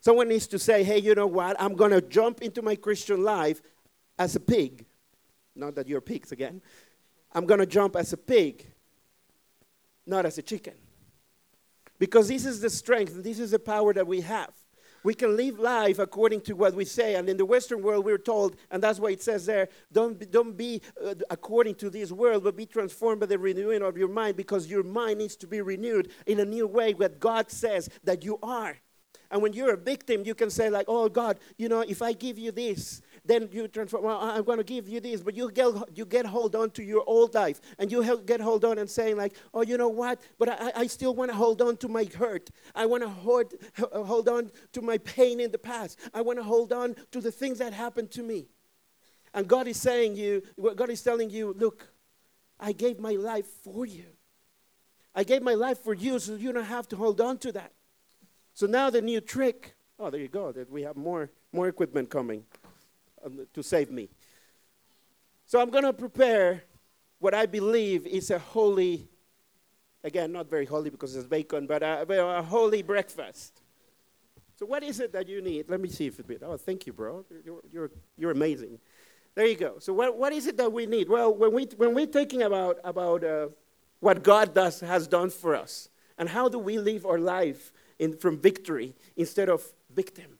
Someone 0.00 0.28
needs 0.28 0.46
to 0.48 0.58
say, 0.58 0.84
hey, 0.84 0.98
you 0.98 1.14
know 1.14 1.26
what? 1.26 1.56
I'm 1.60 1.74
going 1.74 1.90
to 1.90 2.00
jump 2.00 2.42
into 2.42 2.62
my 2.62 2.76
Christian 2.76 3.22
life 3.22 3.60
as 4.18 4.36
a 4.36 4.40
pig. 4.40 4.84
Not 5.54 5.74
that 5.76 5.88
you're 5.88 6.00
pigs 6.00 6.32
again. 6.32 6.60
I'm 7.32 7.46
going 7.46 7.60
to 7.60 7.66
jump 7.66 7.96
as 7.96 8.12
a 8.12 8.16
pig, 8.16 8.66
not 10.06 10.24
as 10.26 10.38
a 10.38 10.42
chicken. 10.42 10.74
Because 11.98 12.28
this 12.28 12.44
is 12.44 12.60
the 12.60 12.70
strength, 12.70 13.22
this 13.22 13.38
is 13.38 13.50
the 13.50 13.58
power 13.58 13.92
that 13.94 14.06
we 14.06 14.20
have. 14.20 14.52
We 15.06 15.14
can 15.14 15.36
live 15.36 15.60
life 15.60 16.00
according 16.00 16.40
to 16.42 16.54
what 16.54 16.74
we 16.74 16.84
say. 16.84 17.14
And 17.14 17.28
in 17.28 17.36
the 17.36 17.44
Western 17.46 17.80
world, 17.80 18.04
we're 18.04 18.18
told, 18.18 18.56
and 18.72 18.82
that's 18.82 18.98
why 18.98 19.10
it 19.10 19.22
says 19.22 19.46
there, 19.46 19.68
don't 19.92 20.18
be, 20.18 20.26
don't 20.26 20.56
be 20.56 20.82
uh, 21.00 21.14
according 21.30 21.76
to 21.76 21.90
this 21.90 22.10
world, 22.10 22.42
but 22.42 22.56
be 22.56 22.66
transformed 22.66 23.20
by 23.20 23.26
the 23.26 23.38
renewing 23.38 23.82
of 23.82 23.96
your 23.96 24.08
mind 24.08 24.36
because 24.36 24.66
your 24.66 24.82
mind 24.82 25.18
needs 25.18 25.36
to 25.36 25.46
be 25.46 25.60
renewed 25.60 26.10
in 26.26 26.40
a 26.40 26.44
new 26.44 26.66
way, 26.66 26.92
what 26.92 27.20
God 27.20 27.52
says 27.52 27.88
that 28.02 28.24
you 28.24 28.40
are. 28.42 28.78
And 29.30 29.42
when 29.42 29.52
you're 29.52 29.74
a 29.74 29.76
victim, 29.76 30.24
you 30.24 30.34
can 30.34 30.50
say, 30.50 30.70
like, 30.70 30.86
oh, 30.88 31.08
God, 31.08 31.38
you 31.56 31.68
know, 31.68 31.82
if 31.82 32.02
I 32.02 32.12
give 32.12 32.36
you 32.36 32.50
this, 32.50 33.00
then 33.26 33.48
you 33.52 33.68
transform. 33.68 34.04
Well, 34.04 34.20
I'm 34.20 34.44
going 34.44 34.58
to 34.58 34.64
give 34.64 34.88
you 34.88 35.00
this, 35.00 35.20
but 35.20 35.36
you 35.36 35.50
get 35.50 35.68
you 35.94 36.04
get 36.04 36.26
hold 36.26 36.54
on 36.54 36.70
to 36.70 36.82
your 36.82 37.04
old 37.06 37.34
life, 37.34 37.60
and 37.78 37.90
you 37.90 38.18
get 38.24 38.40
hold 38.40 38.64
on 38.64 38.78
and 38.78 38.88
saying 38.88 39.16
like, 39.16 39.34
oh, 39.52 39.62
you 39.62 39.76
know 39.76 39.88
what? 39.88 40.20
But 40.38 40.48
I, 40.60 40.72
I 40.76 40.86
still 40.86 41.14
want 41.14 41.30
to 41.30 41.36
hold 41.36 41.60
on 41.62 41.76
to 41.78 41.88
my 41.88 42.04
hurt. 42.04 42.50
I 42.74 42.86
want 42.86 43.02
to 43.02 43.08
hold 43.08 43.54
hold 43.92 44.28
on 44.28 44.50
to 44.72 44.82
my 44.82 44.98
pain 44.98 45.40
in 45.40 45.50
the 45.50 45.58
past. 45.58 45.98
I 46.14 46.22
want 46.22 46.38
to 46.38 46.42
hold 46.42 46.72
on 46.72 46.96
to 47.12 47.20
the 47.20 47.32
things 47.32 47.58
that 47.58 47.72
happened 47.72 48.10
to 48.12 48.22
me. 48.22 48.48
And 49.34 49.46
God 49.46 49.68
is 49.68 49.78
saying 49.78 50.16
you, 50.16 50.42
God 50.76 50.88
is 50.88 51.02
telling 51.02 51.28
you, 51.30 51.54
look, 51.58 51.88
I 52.58 52.72
gave 52.72 52.98
my 52.98 53.12
life 53.12 53.46
for 53.62 53.84
you. 53.84 54.06
I 55.14 55.24
gave 55.24 55.42
my 55.42 55.54
life 55.54 55.78
for 55.78 55.94
you 55.94 56.18
so 56.18 56.34
you 56.34 56.52
don't 56.52 56.64
have 56.64 56.88
to 56.88 56.96
hold 56.96 57.20
on 57.20 57.38
to 57.38 57.52
that. 57.52 57.72
So 58.54 58.66
now 58.66 58.88
the 58.88 59.02
new 59.02 59.20
trick, 59.20 59.74
oh, 59.98 60.08
there 60.10 60.20
you 60.20 60.28
go, 60.28 60.52
that 60.52 60.70
we 60.70 60.82
have 60.82 60.96
more, 60.96 61.30
more 61.52 61.68
equipment 61.68 62.08
coming 62.08 62.44
to 63.54 63.62
save 63.62 63.90
me. 63.90 64.08
So 65.46 65.60
I'm 65.60 65.70
going 65.70 65.84
to 65.84 65.92
prepare 65.92 66.62
what 67.18 67.34
I 67.34 67.46
believe 67.46 68.06
is 68.06 68.30
a 68.30 68.38
holy, 68.38 69.08
again, 70.04 70.32
not 70.32 70.50
very 70.50 70.66
holy 70.66 70.90
because 70.90 71.14
it's 71.16 71.26
bacon, 71.26 71.66
but 71.66 71.82
a, 71.82 72.38
a 72.38 72.42
holy 72.42 72.82
breakfast. 72.82 73.62
So 74.58 74.66
what 74.66 74.82
is 74.82 75.00
it 75.00 75.12
that 75.12 75.28
you 75.28 75.42
need? 75.42 75.68
Let 75.68 75.80
me 75.80 75.88
see 75.88 76.06
if 76.06 76.18
it. 76.18 76.42
Oh, 76.42 76.56
thank 76.56 76.86
you, 76.86 76.92
bro. 76.92 77.24
You're, 77.44 77.60
you're, 77.70 77.90
you're 78.16 78.30
amazing. 78.30 78.78
There 79.34 79.46
you 79.46 79.56
go. 79.56 79.78
So 79.78 79.92
what, 79.92 80.16
what 80.16 80.32
is 80.32 80.46
it 80.46 80.56
that 80.56 80.72
we 80.72 80.86
need? 80.86 81.08
Well, 81.08 81.34
when, 81.34 81.52
we, 81.52 81.68
when 81.76 81.94
we're 81.94 82.06
thinking 82.06 82.42
about, 82.42 82.78
about 82.82 83.22
uh, 83.22 83.48
what 84.00 84.22
God 84.22 84.54
does, 84.54 84.80
has 84.80 85.06
done 85.06 85.30
for 85.30 85.54
us. 85.54 85.90
And 86.18 86.28
how 86.28 86.48
do 86.48 86.58
we 86.58 86.78
live 86.78 87.04
our 87.04 87.18
life 87.18 87.72
in, 87.98 88.16
from 88.16 88.38
victory 88.38 88.94
instead 89.16 89.50
of 89.50 89.62
victim? 89.94 90.38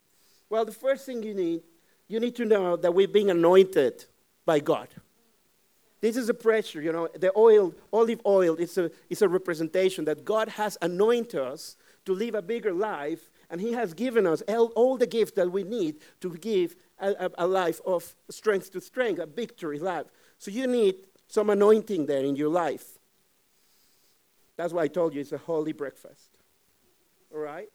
Well, 0.49 0.65
the 0.65 0.73
first 0.73 1.05
thing 1.05 1.23
you 1.23 1.35
need, 1.35 1.63
you 2.09 2.21
need 2.21 2.37
to 2.37 2.45
know 2.45 2.77
that 2.77 2.95
we're 2.95 3.09
being 3.09 3.31
anointed 3.31 4.05
by 4.45 4.61
God. 4.61 4.89
This 6.01 6.17
is 6.17 6.29
a 6.29 6.35
pressure, 6.35 6.81
you 6.81 6.93
know, 6.93 7.09
the 7.09 7.33
oil, 7.37 7.75
olive 7.93 8.21
oil, 8.27 8.55
is 8.57 8.77
a, 8.79 8.91
is 9.09 9.23
a 9.23 9.29
representation 9.29 10.05
that 10.05 10.25
God 10.25 10.49
has 10.51 10.77
anointed 10.83 11.41
us 11.41 11.77
to 12.05 12.13
live 12.13 12.35
a 12.35 12.43
bigger 12.43 12.73
life, 12.73 13.31
and 13.51 13.61
He 13.61 13.73
has 13.73 13.95
given 13.95 14.27
us 14.27 14.43
all, 14.47 14.67
all 14.77 14.97
the 14.97 15.07
gifts 15.07 15.33
that 15.33 15.51
we 15.51 15.65
need 15.65 15.97
to 16.21 16.35
give 16.37 16.77
a, 17.01 17.11
a, 17.13 17.31
a 17.39 17.47
life 17.47 17.81
of 17.85 18.15
strength 18.31 18.71
to 18.73 18.81
strength, 18.81 19.19
a 19.19 19.27
victory 19.27 19.79
life. 19.79 20.07
So 20.39 20.51
you 20.51 20.67
need 20.67 20.97
some 21.29 21.51
anointing 21.51 22.07
there 22.07 22.23
in 22.23 22.37
your 22.37 22.51
life. 22.51 22.99
That's 24.57 24.73
why 24.73 24.85
I 24.85 24.89
told 24.89 25.15
you 25.15 25.21
it's 25.21 25.33
a 25.33 25.39
holy 25.39 25.73
breakfast. 25.73 26.29
All 27.35 27.41
right? 27.41 27.69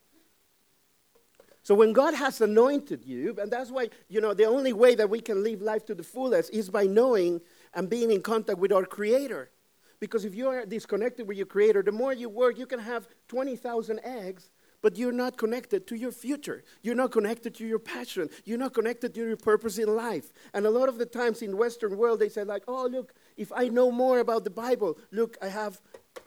So 1.64 1.76
when 1.76 1.94
God 1.94 2.16
has 2.16 2.42
anointed 2.42 3.04
you, 3.06 3.36
and 3.40 3.52
that's 3.52 3.70
why, 3.70 3.90
you 4.10 4.20
know, 4.20 4.34
the 4.34 4.46
only 4.46 4.74
way 4.74 4.96
that 4.96 5.10
we 5.10 5.22
can 5.22 5.44
live 5.44 5.62
life 5.62 5.86
to 5.86 5.96
the 5.96 6.04
fullest 6.04 6.52
is 6.52 6.70
by 6.70 6.86
knowing 6.86 7.42
and 7.74 7.90
being 7.90 8.12
in 8.12 8.22
contact 8.22 8.58
with 8.58 8.72
our 8.72 8.86
Creator. 8.86 9.52
Because 10.00 10.26
if 10.26 10.34
you 10.34 10.48
are 10.48 10.66
disconnected 10.66 11.28
with 11.28 11.38
your 11.38 11.46
Creator, 11.46 11.84
the 11.84 11.92
more 11.92 12.14
you 12.14 12.30
work, 12.30 12.58
you 12.58 12.66
can 12.66 12.80
have 12.80 13.08
20,000 13.28 14.00
eggs, 14.04 14.50
but 14.82 14.98
you're 14.98 15.12
not 15.12 15.38
connected 15.38 15.86
to 15.86 15.96
your 15.96 16.12
future. 16.12 16.64
You're 16.82 16.96
not 16.96 17.12
connected 17.12 17.54
to 17.56 17.68
your 17.68 17.78
passion. 17.78 18.28
You're 18.44 18.58
not 18.58 18.74
connected 18.74 19.14
to 19.14 19.28
your 19.28 19.38
purpose 19.38 19.78
in 19.78 19.96
life. 19.96 20.34
And 20.56 20.66
a 20.66 20.72
lot 20.72 20.90
of 20.90 20.98
the 20.98 21.06
times 21.06 21.44
in 21.44 21.56
Western 21.56 21.96
world, 21.98 22.20
they 22.20 22.30
say 22.30 22.44
like, 22.44 22.64
oh, 22.68 22.88
look, 22.88 23.14
if 23.38 23.52
I 23.56 23.68
know 23.68 23.92
more 23.92 24.18
about 24.18 24.44
the 24.44 24.50
Bible, 24.50 24.98
look, 25.12 25.38
I 25.40 25.50
have 25.50 25.80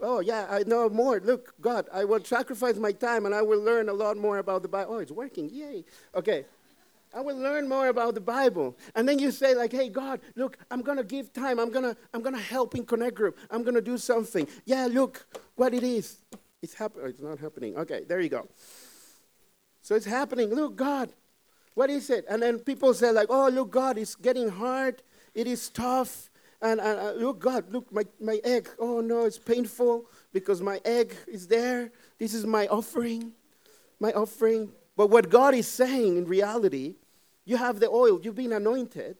Oh, 0.02 0.20
yeah, 0.20 0.46
I 0.50 0.62
know 0.64 0.88
more. 0.88 1.20
Look, 1.20 1.54
God, 1.60 1.86
I 1.92 2.04
will 2.04 2.22
sacrifice 2.24 2.76
my 2.76 2.92
time 2.92 3.26
and 3.26 3.34
I 3.34 3.42
will 3.42 3.60
learn 3.60 3.88
a 3.88 3.92
lot 3.92 4.16
more 4.16 4.38
about 4.38 4.62
the 4.62 4.68
Bible. 4.68 4.94
Oh, 4.94 4.98
it's 4.98 5.12
working. 5.12 5.48
Yay. 5.50 5.84
Okay. 6.14 6.44
I 7.14 7.20
will 7.20 7.36
learn 7.36 7.68
more 7.68 7.88
about 7.88 8.14
the 8.14 8.20
Bible. 8.20 8.76
And 8.96 9.08
then 9.08 9.18
you 9.18 9.30
say, 9.30 9.54
like, 9.54 9.72
hey, 9.72 9.88
God, 9.88 10.20
look, 10.34 10.58
I'm 10.70 10.82
going 10.82 10.98
to 10.98 11.04
give 11.04 11.32
time. 11.32 11.60
I'm 11.60 11.70
going 11.70 11.84
to 11.84 11.96
I'm 12.12 12.22
gonna 12.22 12.40
help 12.40 12.74
in 12.74 12.84
Connect 12.84 13.14
Group. 13.14 13.38
I'm 13.50 13.62
going 13.62 13.76
to 13.76 13.80
do 13.80 13.96
something. 13.98 14.48
Yeah, 14.64 14.88
look 14.90 15.26
what 15.54 15.74
it 15.74 15.84
is. 15.84 16.18
It's, 16.60 16.74
hap- 16.74 16.96
oh, 17.00 17.06
it's 17.06 17.20
not 17.20 17.38
happening. 17.38 17.76
Okay, 17.76 18.04
there 18.08 18.20
you 18.20 18.30
go. 18.30 18.48
So 19.82 19.94
it's 19.94 20.06
happening. 20.06 20.52
Look, 20.52 20.76
God, 20.76 21.10
what 21.74 21.88
is 21.90 22.10
it? 22.10 22.24
And 22.28 22.42
then 22.42 22.58
people 22.58 22.94
say, 22.94 23.12
like, 23.12 23.28
oh, 23.30 23.48
look, 23.48 23.70
God, 23.70 23.96
it's 23.96 24.14
getting 24.16 24.48
hard. 24.48 25.02
It 25.34 25.46
is 25.46 25.68
tough. 25.68 26.30
And, 26.64 26.80
uh, 26.80 27.12
look, 27.14 27.40
God, 27.40 27.70
look, 27.70 27.92
my, 27.92 28.04
my 28.18 28.40
egg. 28.42 28.70
Oh, 28.78 29.02
no, 29.02 29.26
it's 29.26 29.38
painful 29.38 30.06
because 30.32 30.62
my 30.62 30.80
egg 30.86 31.14
is 31.28 31.46
there. 31.46 31.92
This 32.18 32.32
is 32.32 32.46
my 32.46 32.66
offering, 32.68 33.32
my 34.00 34.12
offering. 34.12 34.72
But 34.96 35.10
what 35.10 35.28
God 35.28 35.54
is 35.54 35.68
saying 35.68 36.16
in 36.16 36.24
reality, 36.24 36.94
you 37.44 37.58
have 37.58 37.80
the 37.80 37.90
oil, 37.90 38.18
you've 38.22 38.34
been 38.34 38.54
anointed. 38.54 39.18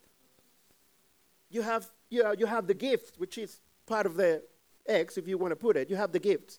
You 1.50 1.60
have, 1.60 1.86
you, 2.08 2.22
know, 2.22 2.32
you 2.32 2.46
have 2.46 2.66
the 2.66 2.72
gift, 2.72 3.18
which 3.18 3.36
is 3.36 3.60
part 3.86 4.06
of 4.06 4.16
the 4.16 4.42
eggs, 4.86 5.18
if 5.18 5.28
you 5.28 5.36
want 5.36 5.52
to 5.52 5.56
put 5.56 5.76
it. 5.76 5.90
You 5.90 5.96
have 5.96 6.12
the 6.12 6.18
gifts. 6.20 6.58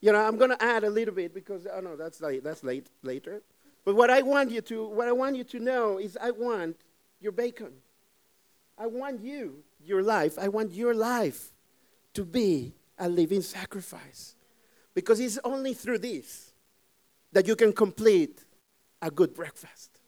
You 0.00 0.10
know, 0.10 0.18
I'm 0.18 0.38
going 0.38 0.50
to 0.50 0.60
add 0.60 0.82
a 0.82 0.90
little 0.90 1.14
bit 1.14 1.32
because, 1.32 1.68
oh 1.72 1.78
no, 1.78 1.94
that's, 1.94 2.20
late, 2.20 2.42
that's 2.42 2.64
late, 2.64 2.88
later. 3.04 3.42
But 3.84 3.94
what 3.94 4.10
I 4.10 4.22
want 4.22 4.50
you 4.50 4.60
to, 4.60 4.88
what 4.88 5.06
I 5.06 5.12
want 5.12 5.36
you 5.36 5.44
to 5.44 5.60
know 5.60 5.98
is 5.98 6.18
I 6.20 6.32
want 6.32 6.78
your 7.20 7.30
bacon. 7.30 7.74
I 8.78 8.86
want 8.86 9.20
you 9.20 9.64
your 9.84 10.02
life, 10.02 10.38
I 10.38 10.48
want 10.48 10.72
your 10.72 10.94
life 10.94 11.50
to 12.14 12.24
be 12.24 12.74
a 12.98 13.08
living 13.08 13.42
sacrifice. 13.42 14.34
Because 14.94 15.20
it's 15.20 15.38
only 15.44 15.74
through 15.74 15.98
this 15.98 16.52
that 17.32 17.46
you 17.46 17.56
can 17.56 17.72
complete 17.72 18.44
a 19.00 19.10
good 19.10 19.34
breakfast. 19.34 20.00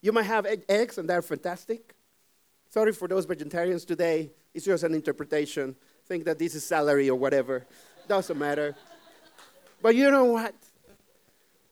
You 0.00 0.12
might 0.12 0.24
have 0.24 0.46
eggs, 0.68 0.98
and 0.98 1.08
they're 1.08 1.22
fantastic. 1.22 1.94
Sorry 2.68 2.92
for 2.92 3.08
those 3.08 3.24
vegetarians 3.24 3.84
today. 3.84 4.30
It's 4.54 4.64
just 4.64 4.84
an 4.84 4.94
interpretation. 4.94 5.74
Think 6.06 6.24
that 6.24 6.38
this 6.38 6.54
is 6.54 6.64
celery 6.64 7.10
or 7.10 7.18
whatever. 7.18 7.66
Doesn't 8.06 8.38
matter. 8.38 8.74
But 9.82 9.94
you 9.94 10.10
know 10.10 10.24
what? 10.24 10.54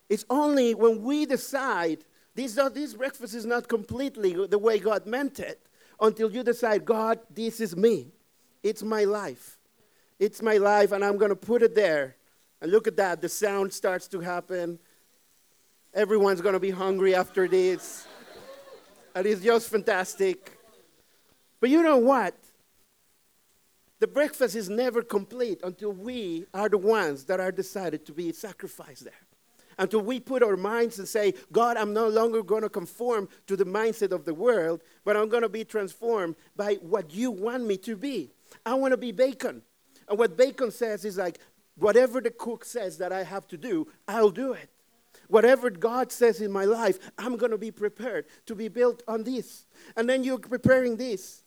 It's 0.08 0.24
only 0.30 0.74
when 0.74 1.02
we 1.02 1.26
decide 1.26 2.04
this, 2.34 2.54
this 2.54 2.94
breakfast 2.94 3.34
is 3.34 3.46
not 3.46 3.66
completely 3.66 4.46
the 4.46 4.58
way 4.58 4.78
God 4.78 5.06
meant 5.06 5.40
it 5.40 5.65
until 6.00 6.30
you 6.30 6.42
decide, 6.42 6.84
God, 6.84 7.20
this 7.30 7.60
is 7.60 7.76
me. 7.76 8.12
It's 8.62 8.82
my 8.82 9.04
life. 9.04 9.58
It's 10.18 10.42
my 10.42 10.56
life, 10.56 10.92
and 10.92 11.04
I'm 11.04 11.18
going 11.18 11.30
to 11.30 11.36
put 11.36 11.62
it 11.62 11.74
there. 11.74 12.16
And 12.60 12.70
look 12.70 12.86
at 12.86 12.96
that. 12.96 13.20
The 13.20 13.28
sound 13.28 13.72
starts 13.72 14.08
to 14.08 14.20
happen. 14.20 14.78
Everyone's 15.94 16.40
going 16.40 16.54
to 16.54 16.60
be 16.60 16.70
hungry 16.70 17.14
after 17.14 17.46
this. 17.48 18.06
and 19.14 19.26
it's 19.26 19.42
just 19.42 19.68
fantastic. 19.68 20.58
But 21.60 21.70
you 21.70 21.82
know 21.82 21.98
what? 21.98 22.34
The 23.98 24.06
breakfast 24.06 24.54
is 24.56 24.68
never 24.68 25.02
complete 25.02 25.60
until 25.62 25.92
we 25.92 26.46
are 26.52 26.68
the 26.68 26.78
ones 26.78 27.24
that 27.24 27.40
are 27.40 27.52
decided 27.52 28.04
to 28.06 28.12
be 28.12 28.32
sacrificed 28.32 29.04
there 29.04 29.25
until 29.78 30.00
we 30.00 30.20
put 30.20 30.42
our 30.42 30.56
minds 30.56 30.98
and 30.98 31.06
say, 31.06 31.34
God, 31.52 31.76
I'm 31.76 31.92
no 31.92 32.08
longer 32.08 32.42
going 32.42 32.62
to 32.62 32.68
conform 32.68 33.28
to 33.46 33.56
the 33.56 33.64
mindset 33.64 34.12
of 34.12 34.24
the 34.24 34.34
world, 34.34 34.82
but 35.04 35.16
I'm 35.16 35.28
going 35.28 35.42
to 35.42 35.48
be 35.48 35.64
transformed 35.64 36.36
by 36.56 36.74
what 36.74 37.12
you 37.12 37.30
want 37.30 37.64
me 37.64 37.76
to 37.78 37.96
be. 37.96 38.30
I 38.64 38.74
want 38.74 38.92
to 38.92 38.96
be 38.96 39.12
bacon. 39.12 39.62
And 40.08 40.18
what 40.18 40.36
bacon 40.36 40.70
says 40.70 41.04
is 41.04 41.18
like, 41.18 41.38
whatever 41.76 42.20
the 42.20 42.30
cook 42.30 42.64
says 42.64 42.98
that 42.98 43.12
I 43.12 43.22
have 43.24 43.46
to 43.48 43.56
do, 43.56 43.88
I'll 44.08 44.30
do 44.30 44.52
it. 44.52 44.70
Whatever 45.28 45.70
God 45.70 46.12
says 46.12 46.40
in 46.40 46.52
my 46.52 46.64
life, 46.64 46.98
I'm 47.18 47.36
going 47.36 47.50
to 47.50 47.58
be 47.58 47.72
prepared 47.72 48.26
to 48.46 48.54
be 48.54 48.68
built 48.68 49.02
on 49.08 49.24
this. 49.24 49.66
And 49.96 50.08
then 50.08 50.22
you're 50.22 50.38
preparing 50.38 50.96
this. 50.96 51.42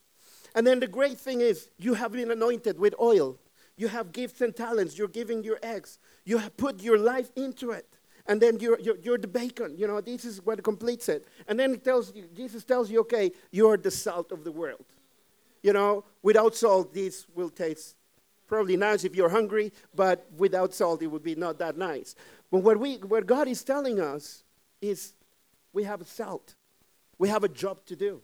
And 0.54 0.68
then 0.68 0.80
the 0.80 0.88
great 0.88 1.18
thing 1.18 1.42
is, 1.42 1.70
you 1.78 1.94
have 1.94 2.12
been 2.12 2.32
anointed 2.32 2.78
with 2.78 2.94
oil. 3.00 3.38
You 3.78 3.88
have 3.88 4.12
gifts 4.12 4.42
and 4.42 4.54
talents. 4.54 4.98
You're 4.98 5.08
giving 5.08 5.44
your 5.44 5.60
eggs. 5.64 6.00
You 6.26 6.40
have 6.40 6.58
put 6.58 6.82
your 6.82 6.98
life 6.98 7.32
into 7.38 7.72
it 7.72 7.88
and 8.30 8.40
then 8.40 8.60
you're, 8.60 8.80
you're, 8.80 8.98
you're, 9.00 9.18
the 9.18 9.28
bacon. 9.28 9.76
You 9.76 9.88
know, 9.88 10.00
this 10.02 10.24
is 10.24 10.46
what 10.46 10.64
completes 10.64 11.10
it. 11.10 11.28
And 11.48 11.60
then 11.60 11.74
it 11.74 11.84
tells 11.84 12.14
you, 12.16 12.30
Jesus 12.36 12.64
tells 12.64 12.92
you, 12.92 13.00
okay, 13.02 13.32
you're 13.50 13.76
the 13.76 13.90
salt 13.90 14.32
of 14.32 14.44
the 14.44 14.52
world. 14.52 14.86
You 15.64 15.74
know, 15.74 16.06
without 16.22 16.56
salt, 16.56 16.94
this 16.94 17.26
will 17.34 17.50
taste 17.50 17.96
probably 18.46 18.78
nice 18.78 19.04
if 19.04 19.16
you're 19.16 19.30
hungry, 19.30 19.74
but 19.96 20.28
without 20.38 20.76
salt, 20.76 21.02
it 21.02 21.08
would 21.08 21.24
be 21.24 21.34
not 21.34 21.58
that 21.58 21.76
nice. 21.76 22.14
But 22.52 22.60
what, 22.60 22.80
we, 22.80 22.98
what 22.98 23.26
God 23.26 23.48
is 23.48 23.64
telling 23.64 24.00
us 24.00 24.44
is 24.80 25.14
we 25.74 25.84
have 25.86 26.00
a 26.00 26.06
salt. 26.06 26.54
We 27.18 27.30
have 27.30 27.44
a 27.44 27.50
job 27.50 27.84
to 27.88 27.96
do. 27.96 28.22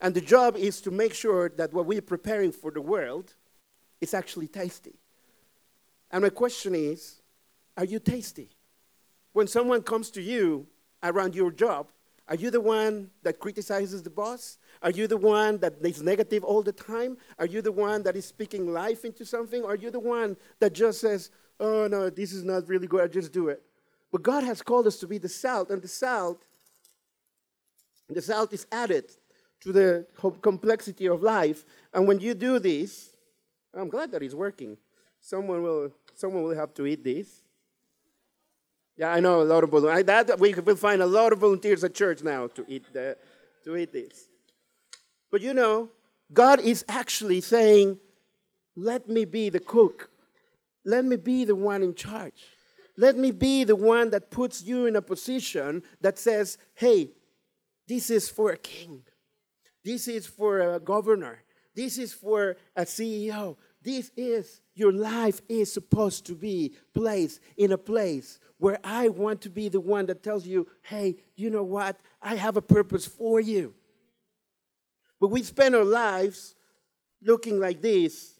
And 0.00 0.14
the 0.14 0.20
job 0.20 0.56
is 0.56 0.80
to 0.80 0.90
make 0.90 1.14
sure 1.14 1.48
that 1.50 1.72
what 1.72 1.86
we're 1.86 2.02
preparing 2.02 2.50
for 2.50 2.72
the 2.72 2.80
world 2.80 3.34
is 4.00 4.14
actually 4.14 4.48
tasty. 4.48 4.98
And 6.10 6.22
my 6.22 6.30
question 6.30 6.74
is, 6.74 7.22
are 7.76 7.84
you 7.84 8.00
tasty? 8.00 8.50
When 9.32 9.46
someone 9.46 9.82
comes 9.82 10.10
to 10.10 10.22
you 10.22 10.66
around 11.02 11.34
your 11.34 11.50
job, 11.50 11.88
are 12.28 12.36
you 12.36 12.50
the 12.50 12.60
one 12.60 13.10
that 13.22 13.40
criticizes 13.40 14.02
the 14.02 14.10
boss? 14.10 14.58
Are 14.82 14.90
you 14.90 15.06
the 15.06 15.16
one 15.16 15.58
that 15.58 15.74
is 15.82 16.02
negative 16.02 16.44
all 16.44 16.62
the 16.62 16.72
time? 16.72 17.16
Are 17.38 17.46
you 17.46 17.62
the 17.62 17.72
one 17.72 18.02
that 18.04 18.16
is 18.16 18.26
speaking 18.26 18.72
life 18.72 19.04
into 19.04 19.24
something? 19.24 19.64
Are 19.64 19.76
you 19.76 19.90
the 19.90 20.00
one 20.00 20.36
that 20.60 20.72
just 20.72 21.00
says, 21.00 21.30
oh 21.58 21.88
no, 21.88 22.10
this 22.10 22.32
is 22.32 22.44
not 22.44 22.68
really 22.68 22.86
good, 22.86 23.02
I 23.02 23.08
just 23.08 23.32
do 23.32 23.48
it? 23.48 23.62
But 24.10 24.22
God 24.22 24.44
has 24.44 24.62
called 24.62 24.86
us 24.86 24.98
to 24.98 25.06
be 25.06 25.18
the 25.18 25.28
salt, 25.28 25.70
and 25.70 25.80
the 25.80 25.88
salt, 25.88 26.42
the 28.08 28.22
salt 28.22 28.52
is 28.52 28.66
added 28.70 29.10
to 29.60 29.72
the 29.72 30.06
complexity 30.42 31.06
of 31.06 31.22
life. 31.22 31.64
And 31.94 32.06
when 32.06 32.20
you 32.20 32.34
do 32.34 32.58
this, 32.58 33.16
I'm 33.74 33.88
glad 33.88 34.10
that 34.12 34.22
it's 34.22 34.34
working. 34.34 34.76
Someone 35.20 35.62
will, 35.62 35.92
someone 36.14 36.42
will 36.42 36.56
have 36.56 36.74
to 36.74 36.86
eat 36.86 37.02
this. 37.02 37.42
Yeah, 38.96 39.10
I 39.10 39.20
know 39.20 39.40
a 39.40 39.44
lot 39.44 39.64
of 39.64 39.70
volunteers. 39.70 40.04
That 40.04 40.38
we 40.38 40.54
will 40.54 40.76
find 40.76 41.02
a 41.02 41.06
lot 41.06 41.32
of 41.32 41.38
volunteers 41.38 41.82
at 41.84 41.94
church 41.94 42.22
now 42.22 42.46
to 42.48 42.64
eat 42.68 42.84
the, 42.92 43.16
to 43.64 43.76
eat 43.76 43.92
this. 43.92 44.28
But 45.30 45.40
you 45.40 45.54
know, 45.54 45.88
God 46.32 46.60
is 46.60 46.84
actually 46.88 47.40
saying, 47.40 47.98
let 48.76 49.08
me 49.08 49.24
be 49.24 49.48
the 49.48 49.60
cook. 49.60 50.10
Let 50.84 51.04
me 51.04 51.16
be 51.16 51.44
the 51.44 51.54
one 51.54 51.82
in 51.82 51.94
charge. 51.94 52.42
Let 52.96 53.16
me 53.16 53.30
be 53.30 53.64
the 53.64 53.76
one 53.76 54.10
that 54.10 54.30
puts 54.30 54.62
you 54.62 54.86
in 54.86 54.96
a 54.96 55.02
position 55.02 55.82
that 56.00 56.18
says, 56.18 56.58
hey, 56.74 57.10
this 57.88 58.10
is 58.10 58.28
for 58.28 58.50
a 58.50 58.56
king. 58.56 59.02
This 59.84 60.08
is 60.08 60.26
for 60.26 60.74
a 60.74 60.80
governor. 60.80 61.42
This 61.74 61.98
is 61.98 62.12
for 62.12 62.56
a 62.76 62.82
CEO. 62.82 63.56
This 63.82 64.10
is 64.16 64.60
your 64.74 64.92
life 64.92 65.40
is 65.48 65.72
supposed 65.72 66.26
to 66.26 66.34
be 66.34 66.74
placed 66.94 67.40
in 67.56 67.72
a 67.72 67.78
place 67.78 68.38
where 68.62 68.78
I 68.84 69.08
want 69.08 69.40
to 69.40 69.50
be 69.50 69.68
the 69.68 69.80
one 69.80 70.06
that 70.06 70.22
tells 70.22 70.46
you, 70.46 70.68
hey, 70.82 71.16
you 71.34 71.50
know 71.50 71.64
what? 71.64 71.98
I 72.22 72.36
have 72.36 72.56
a 72.56 72.62
purpose 72.62 73.04
for 73.04 73.40
you. 73.40 73.74
But 75.20 75.32
we 75.32 75.42
spend 75.42 75.74
our 75.74 75.84
lives 75.84 76.54
looking 77.20 77.58
like 77.58 77.82
this 77.82 78.34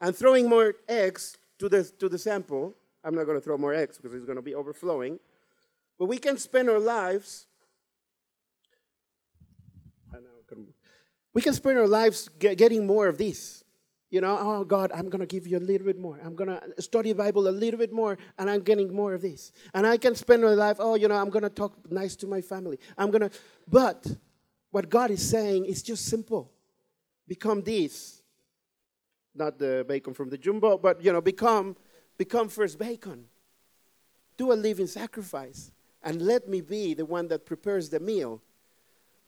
and 0.00 0.14
throwing 0.14 0.48
more 0.48 0.74
eggs 0.88 1.36
to 1.58 1.68
the, 1.68 1.82
to 1.98 2.08
the 2.08 2.16
sample. 2.16 2.76
I'm 3.02 3.16
not 3.16 3.24
going 3.24 3.38
to 3.38 3.40
throw 3.40 3.58
more 3.58 3.74
eggs 3.74 3.96
because 3.96 4.14
it's 4.14 4.24
going 4.24 4.36
to 4.36 4.42
be 4.42 4.54
overflowing. 4.54 5.18
But 5.98 6.04
we 6.04 6.18
can 6.18 6.38
spend 6.38 6.70
our 6.70 6.78
lives. 6.78 7.48
We 11.34 11.42
can 11.42 11.54
spend 11.54 11.76
our 11.76 11.88
lives 11.88 12.28
getting 12.38 12.86
more 12.86 13.08
of 13.08 13.18
this. 13.18 13.64
You 14.08 14.20
know, 14.20 14.38
oh 14.40 14.64
God, 14.64 14.92
I'm 14.94 15.08
going 15.08 15.20
to 15.20 15.26
give 15.26 15.46
you 15.46 15.58
a 15.58 15.60
little 15.60 15.86
bit 15.86 15.98
more. 15.98 16.20
I'm 16.24 16.36
going 16.36 16.48
to 16.48 16.82
study 16.82 17.12
the 17.12 17.16
Bible 17.16 17.48
a 17.48 17.50
little 17.50 17.78
bit 17.78 17.92
more, 17.92 18.16
and 18.38 18.48
I'm 18.48 18.60
getting 18.60 18.94
more 18.94 19.14
of 19.14 19.22
this. 19.22 19.50
And 19.74 19.86
I 19.86 19.96
can 19.96 20.14
spend 20.14 20.42
my 20.42 20.50
life, 20.50 20.76
oh, 20.78 20.94
you 20.94 21.08
know, 21.08 21.16
I'm 21.16 21.30
going 21.30 21.42
to 21.42 21.50
talk 21.50 21.74
nice 21.90 22.14
to 22.16 22.26
my 22.26 22.40
family. 22.40 22.78
I'm 22.96 23.10
going 23.10 23.28
to, 23.28 23.30
but 23.66 24.06
what 24.70 24.88
God 24.88 25.10
is 25.10 25.28
saying 25.28 25.64
is 25.64 25.82
just 25.82 26.06
simple. 26.06 26.52
Become 27.26 27.62
this. 27.62 28.22
Not 29.34 29.58
the 29.58 29.84
bacon 29.86 30.14
from 30.14 30.30
the 30.30 30.38
Jumbo, 30.38 30.78
but 30.78 31.02
you 31.02 31.12
know, 31.12 31.20
become 31.20 31.76
become 32.16 32.48
first 32.48 32.78
bacon. 32.78 33.26
Do 34.36 34.52
a 34.52 34.54
living 34.54 34.86
sacrifice. 34.86 35.72
And 36.02 36.22
let 36.22 36.48
me 36.48 36.60
be 36.60 36.94
the 36.94 37.04
one 37.04 37.28
that 37.28 37.44
prepares 37.44 37.88
the 37.88 38.00
meal 38.00 38.40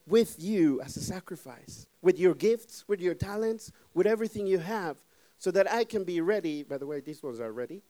with 0.09 0.37
you 0.39 0.81
as 0.81 0.97
a 0.97 1.01
sacrifice, 1.01 1.87
with 2.03 2.19
your 2.19 2.35
gifts, 2.35 2.85
with 2.89 3.01
your 3.01 3.15
talents, 3.15 3.73
with 3.95 4.07
everything 4.07 4.47
you 4.47 4.59
have, 4.59 4.97
so 5.39 5.51
that 5.51 5.71
I 5.71 5.85
can 5.85 6.05
be 6.05 6.21
ready. 6.21 6.63
By 6.63 6.79
the 6.79 6.87
way, 6.87 7.01
these 7.01 7.23
ones 7.23 7.41
are 7.41 7.53
ready. 7.53 7.83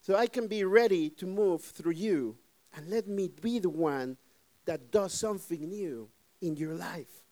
So 0.00 0.16
I 0.16 0.26
can 0.26 0.46
be 0.46 0.64
ready 0.64 1.10
to 1.10 1.26
move 1.26 1.62
through 1.62 1.92
you. 1.92 2.36
And 2.74 2.88
let 2.90 3.08
me 3.08 3.28
be 3.28 3.58
the 3.58 3.70
one 3.70 4.16
that 4.66 4.90
does 4.90 5.12
something 5.12 5.68
new 5.68 6.08
in 6.40 6.56
your 6.56 6.74
life. 6.74 7.25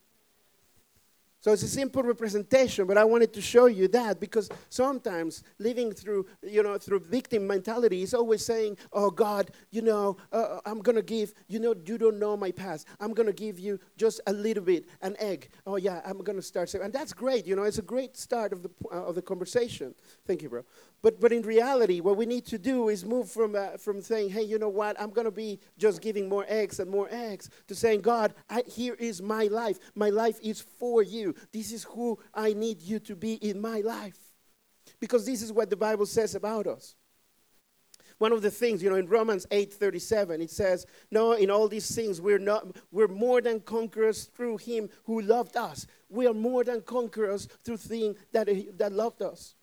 So 1.44 1.52
it's 1.52 1.62
a 1.62 1.68
simple 1.68 2.02
representation, 2.02 2.86
but 2.86 2.96
I 2.96 3.04
wanted 3.04 3.34
to 3.34 3.42
show 3.42 3.66
you 3.66 3.86
that 3.88 4.18
because 4.18 4.48
sometimes 4.70 5.42
living 5.58 5.92
through, 5.92 6.24
you 6.42 6.62
know, 6.62 6.78
through 6.78 7.00
victim 7.00 7.46
mentality 7.46 8.00
is 8.00 8.14
always 8.14 8.42
saying, 8.42 8.78
"Oh 8.94 9.10
God, 9.10 9.50
you 9.70 9.82
know, 9.82 10.16
uh, 10.32 10.36
uh 10.36 10.60
I'm 10.64 10.80
gonna 10.80 11.02
give, 11.02 11.34
you 11.46 11.58
know, 11.58 11.74
you 11.84 11.98
don't 11.98 12.18
know 12.18 12.34
my 12.34 12.50
past. 12.50 12.86
I'm 12.98 13.12
gonna 13.12 13.34
give 13.34 13.58
you 13.58 13.78
just 13.98 14.22
a 14.26 14.32
little 14.32 14.64
bit, 14.64 14.86
an 15.02 15.16
egg. 15.18 15.50
Oh 15.66 15.76
yeah, 15.76 16.00
I'm 16.06 16.16
gonna 16.22 16.40
start." 16.40 16.72
And 16.72 16.90
that's 16.94 17.12
great, 17.12 17.46
you 17.46 17.56
know, 17.56 17.64
it's 17.64 17.76
a 17.76 17.82
great 17.82 18.16
start 18.16 18.54
of 18.54 18.62
the 18.62 18.70
uh, 18.90 19.04
of 19.04 19.14
the 19.14 19.20
conversation. 19.20 19.94
Thank 20.26 20.40
you, 20.40 20.48
bro. 20.48 20.64
But, 21.04 21.20
but 21.20 21.32
in 21.32 21.42
reality, 21.42 22.00
what 22.00 22.16
we 22.16 22.24
need 22.24 22.46
to 22.46 22.56
do 22.56 22.88
is 22.88 23.04
move 23.04 23.30
from, 23.30 23.54
uh, 23.54 23.76
from 23.76 24.00
saying, 24.00 24.30
hey, 24.30 24.40
you 24.42 24.58
know 24.58 24.70
what, 24.70 24.98
I'm 24.98 25.10
going 25.10 25.26
to 25.26 25.30
be 25.30 25.60
just 25.76 26.00
giving 26.00 26.30
more 26.30 26.46
eggs 26.48 26.80
and 26.80 26.90
more 26.90 27.08
eggs, 27.10 27.50
to 27.68 27.74
saying, 27.74 28.00
God, 28.00 28.32
I, 28.48 28.62
here 28.66 28.94
is 28.94 29.20
my 29.20 29.44
life. 29.48 29.78
My 29.94 30.08
life 30.08 30.38
is 30.42 30.62
for 30.62 31.02
you. 31.02 31.33
This 31.52 31.72
is 31.72 31.84
who 31.84 32.18
I 32.32 32.52
need 32.52 32.82
you 32.82 32.98
to 33.00 33.16
be 33.16 33.34
in 33.34 33.60
my 33.60 33.80
life. 33.80 34.18
Because 35.00 35.26
this 35.26 35.42
is 35.42 35.52
what 35.52 35.70
the 35.70 35.76
Bible 35.76 36.06
says 36.06 36.34
about 36.34 36.66
us. 36.66 36.94
One 38.18 38.32
of 38.32 38.42
the 38.42 38.50
things, 38.50 38.82
you 38.82 38.90
know, 38.90 38.96
in 38.96 39.08
Romans 39.08 39.46
8:37, 39.50 40.40
it 40.40 40.50
says, 40.50 40.86
"No, 41.10 41.32
in 41.32 41.50
all 41.50 41.68
these 41.68 41.92
things 41.94 42.20
we're 42.20 42.38
not 42.38 42.76
we're 42.92 43.08
more 43.08 43.40
than 43.40 43.60
conquerors 43.60 44.24
through 44.24 44.58
him 44.58 44.88
who 45.04 45.20
loved 45.20 45.56
us. 45.56 45.86
We 46.08 46.26
are 46.26 46.34
more 46.34 46.64
than 46.64 46.82
conquerors 46.82 47.48
through 47.64 47.78
him 47.78 48.14
that, 48.32 48.48
that 48.78 48.92
loved 48.92 49.22
us." 49.22 49.54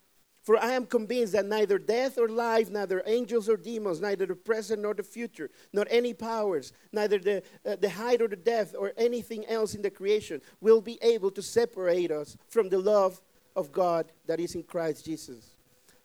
For 0.43 0.57
I 0.57 0.71
am 0.71 0.87
convinced 0.87 1.33
that 1.33 1.45
neither 1.45 1.77
death 1.77 2.17
or 2.17 2.27
life, 2.27 2.69
neither 2.71 3.03
angels 3.05 3.47
or 3.47 3.57
demons, 3.57 4.01
neither 4.01 4.25
the 4.25 4.35
present 4.35 4.81
nor 4.81 4.95
the 4.95 5.03
future, 5.03 5.51
nor 5.71 5.85
any 5.89 6.13
powers, 6.13 6.73
neither 6.91 7.19
the, 7.19 7.43
uh, 7.63 7.75
the 7.75 7.89
height 7.89 8.21
or 8.21 8.27
the 8.27 8.35
depth 8.35 8.75
or 8.77 8.91
anything 8.97 9.45
else 9.45 9.75
in 9.75 9.83
the 9.83 9.91
creation 9.91 10.41
will 10.59 10.81
be 10.81 10.97
able 11.03 11.29
to 11.31 11.43
separate 11.43 12.09
us 12.09 12.37
from 12.47 12.69
the 12.69 12.79
love 12.79 13.21
of 13.55 13.71
God 13.71 14.11
that 14.25 14.39
is 14.39 14.55
in 14.55 14.63
Christ 14.63 15.05
Jesus. 15.05 15.51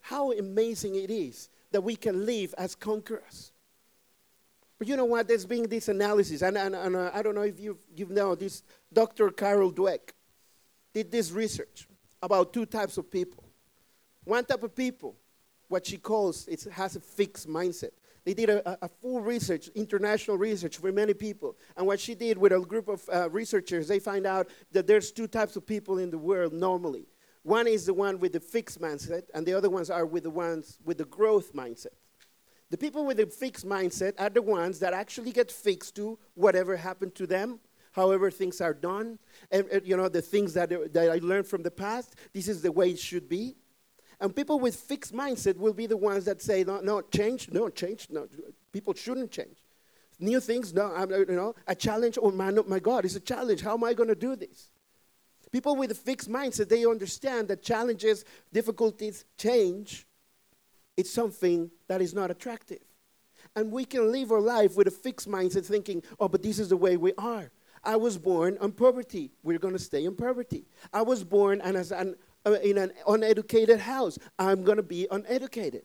How 0.03 0.33
amazing 0.33 0.97
it 0.97 1.11
is 1.11 1.49
that 1.73 1.81
we 1.81 1.97
can 1.97 2.27
live 2.27 2.55
as 2.59 2.75
conquerors. 2.75 3.53
But 4.79 4.87
you 4.87 4.97
know 4.97 5.07
what? 5.07 5.27
There's 5.27 5.47
been 5.47 5.67
this 5.67 5.89
analysis, 5.89 6.43
and, 6.43 6.59
and, 6.59 6.75
and 6.75 6.95
uh, 6.95 7.11
I 7.15 7.23
don't 7.23 7.35
know 7.35 7.43
if 7.43 7.59
you 7.59 7.79
you 7.97 8.07
know 8.11 8.35
this. 8.35 8.63
Dr. 8.93 9.31
Carol 9.31 9.73
Dweck 9.73 10.11
did 10.93 11.11
this 11.11 11.31
research 11.31 11.89
about 12.23 12.53
two 12.53 12.67
types 12.67 12.99
of 12.99 13.11
people 13.11 13.46
one 14.27 14.45
type 14.45 14.63
of 14.63 14.75
people, 14.75 15.17
what 15.69 15.87
she 15.87 15.97
calls, 15.97 16.47
it 16.49 16.65
has 16.65 16.97
a 16.97 17.01
fixed 17.01 17.49
mindset. 17.49 17.93
They 18.25 18.35
did 18.35 18.51
a, 18.51 18.85
a, 18.85 18.89
full 18.89 19.21
research, 19.21 19.69
international 19.77 20.37
research 20.37 20.79
for 20.79 20.91
many 20.91 21.15
people. 21.15 21.57
And 21.77 21.87
what 21.87 22.01
she 22.01 22.17
did 22.17 22.37
with 22.37 22.53
a 22.53 22.59
group 22.59 22.89
of 22.89 23.09
uh, 23.09 23.31
researchers, 23.31 23.87
they 23.87 24.01
find 24.01 24.27
out 24.27 24.49
that 24.73 24.89
there's 24.89 25.13
two 25.13 25.29
types 25.29 25.55
of 25.55 25.65
people 25.65 25.99
in 25.99 26.11
the 26.11 26.19
world 26.19 26.53
normally. 26.53 27.07
One 27.45 27.69
is 27.69 27.87
the 27.87 27.95
one 27.95 28.19
with 28.19 28.33
the 28.33 28.41
fixed 28.41 28.81
mindset, 28.81 29.23
and 29.33 29.47
the 29.47 29.55
other 29.55 29.71
ones 29.71 29.91
are 29.91 30.05
with 30.05 30.25
the 30.25 30.31
ones 30.31 30.79
with 30.85 30.99
the 30.99 31.05
growth 31.05 31.55
mindset. 31.55 31.95
The 32.71 32.77
people 32.77 33.07
with 33.07 33.19
the 33.19 33.27
fixed 33.27 33.65
mindset 33.65 34.15
are 34.19 34.29
the 34.29 34.43
ones 34.43 34.81
that 34.81 34.93
actually 34.93 35.31
get 35.31 35.53
fixed 35.53 35.95
to 35.95 36.19
whatever 36.35 36.77
happened 36.77 37.15
to 37.15 37.29
them, 37.29 37.61
however 37.93 38.33
things 38.33 38.61
are 38.61 38.75
done, 38.75 39.21
and, 39.53 39.69
and 39.69 39.87
you 39.87 39.97
know 39.97 40.09
the 40.09 40.21
things 40.21 40.53
that, 40.55 40.71
that 40.93 41.11
I 41.11 41.21
learned 41.23 41.47
from 41.47 41.63
the 41.63 41.71
past. 41.71 42.17
This 42.33 42.49
is 42.49 42.61
the 42.61 42.73
way 42.73 42.91
it 42.91 42.99
should 42.99 43.29
be. 43.29 43.55
And 44.21 44.35
people 44.35 44.59
with 44.59 44.77
fixed 44.77 45.15
mindset 45.15 45.57
will 45.59 45.75
be 45.75 45.87
the 45.87 45.97
ones 45.97 46.25
that 46.25 46.41
say, 46.41 46.65
no, 46.65 46.81
no, 46.81 47.03
change, 47.03 47.51
no, 47.51 47.69
change, 47.69 48.09
no, 48.11 48.27
people 48.73 48.95
shouldn't 48.95 49.31
change. 49.31 49.59
New 50.19 50.41
things, 50.41 50.73
no, 50.73 50.95
I'm, 50.95 51.11
you 51.11 51.27
know, 51.27 51.55
a 51.67 51.75
challenge, 51.75 52.19
oh 52.23 52.31
my, 52.31 52.51
no, 52.51 52.63
oh 52.63 52.69
my 52.69 52.79
God, 52.79 53.05
it's 53.05 53.17
a 53.17 53.21
challenge. 53.21 53.61
How 53.61 53.75
am 53.75 53.85
I 53.85 53.93
going 53.93 54.09
to 54.09 54.15
do 54.15 54.35
this? 54.35 54.71
People 55.53 55.77
with 55.77 55.91
a 55.91 55.95
fixed 55.95 56.31
mindset, 56.31 56.69
they 56.69 56.87
understand 56.87 57.49
that 57.49 57.63
challenges, 57.63 58.25
difficulties, 58.53 59.27
change, 59.37 60.07
it's 60.97 61.13
something 61.13 61.71
that 61.89 62.01
is 62.01 62.15
not 62.15 62.31
attractive. 62.31 62.81
And 63.55 63.71
we 63.71 63.85
can 63.85 64.11
live 64.11 64.33
our 64.33 64.41
life 64.41 64.77
with 64.77 64.87
a 64.87 64.91
fixed 64.91 65.29
mindset 65.29 65.65
thinking, 65.65 66.03
oh, 66.19 66.29
but 66.29 66.43
this 66.43 66.59
is 66.59 66.71
the 66.71 66.77
way 66.77 66.97
we 66.97 67.13
are. 67.19 67.51
I 67.85 67.97
was 67.97 68.19
born 68.19 68.59
in 68.61 68.73
poverty. 68.73 69.31
We're 69.43 69.59
going 69.59 69.75
to 69.75 69.81
stay 69.81 70.05
in 70.05 70.17
poverty. 70.17 70.67
I 70.93 71.03
was 71.03 71.23
born 71.23 71.61
and 71.61 71.77
as 71.77 71.93
an 71.93 72.17
Uh, 72.47 72.53
in 72.63 72.79
an 72.79 72.93
uneducated 73.09 73.81
house. 73.81 74.21
I'm 74.39 74.63
going 74.63 74.77
to 74.77 74.83
be 74.83 75.09
uneducated. 75.11 75.83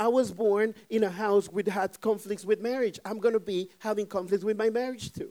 I 0.00 0.08
was 0.08 0.32
born 0.32 0.74
in 0.88 1.04
a 1.04 1.10
house 1.10 1.48
which 1.48 1.66
had 1.66 2.00
conflicts 2.00 2.46
with 2.46 2.62
marriage. 2.62 2.98
I'm 3.04 3.18
going 3.18 3.34
to 3.34 3.40
be 3.40 3.68
having 3.80 4.06
conflicts 4.06 4.42
with 4.42 4.56
my 4.56 4.70
marriage 4.70 5.12
too. 5.12 5.30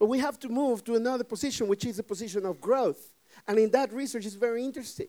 But 0.00 0.06
we 0.06 0.18
have 0.18 0.36
to 0.40 0.48
move 0.48 0.82
to 0.84 0.96
another 0.96 1.22
position, 1.22 1.68
which 1.68 1.84
is 1.84 2.00
a 2.00 2.02
position 2.02 2.44
of 2.44 2.60
growth. 2.60 3.14
And 3.46 3.56
in 3.56 3.70
that 3.70 3.92
research 3.92 4.26
it's 4.26 4.34
very 4.34 4.64
interesting 4.64 5.08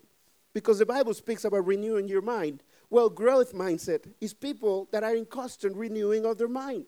because 0.53 0.77
the 0.77 0.85
Bible 0.85 1.15
speaks 1.15 1.45
about 1.45 1.65
renewing 1.65 2.07
your 2.07 2.21
mind. 2.21 2.61
Well, 2.91 3.09
growth 3.09 3.53
mindset 3.53 4.11
is 4.21 4.35
people 4.35 4.87
that 4.91 5.03
are 5.03 5.15
in 5.15 5.25
constant 5.25 5.75
renewing 5.77 6.27
of 6.27 6.37
their 6.37 6.47
mind. 6.47 6.85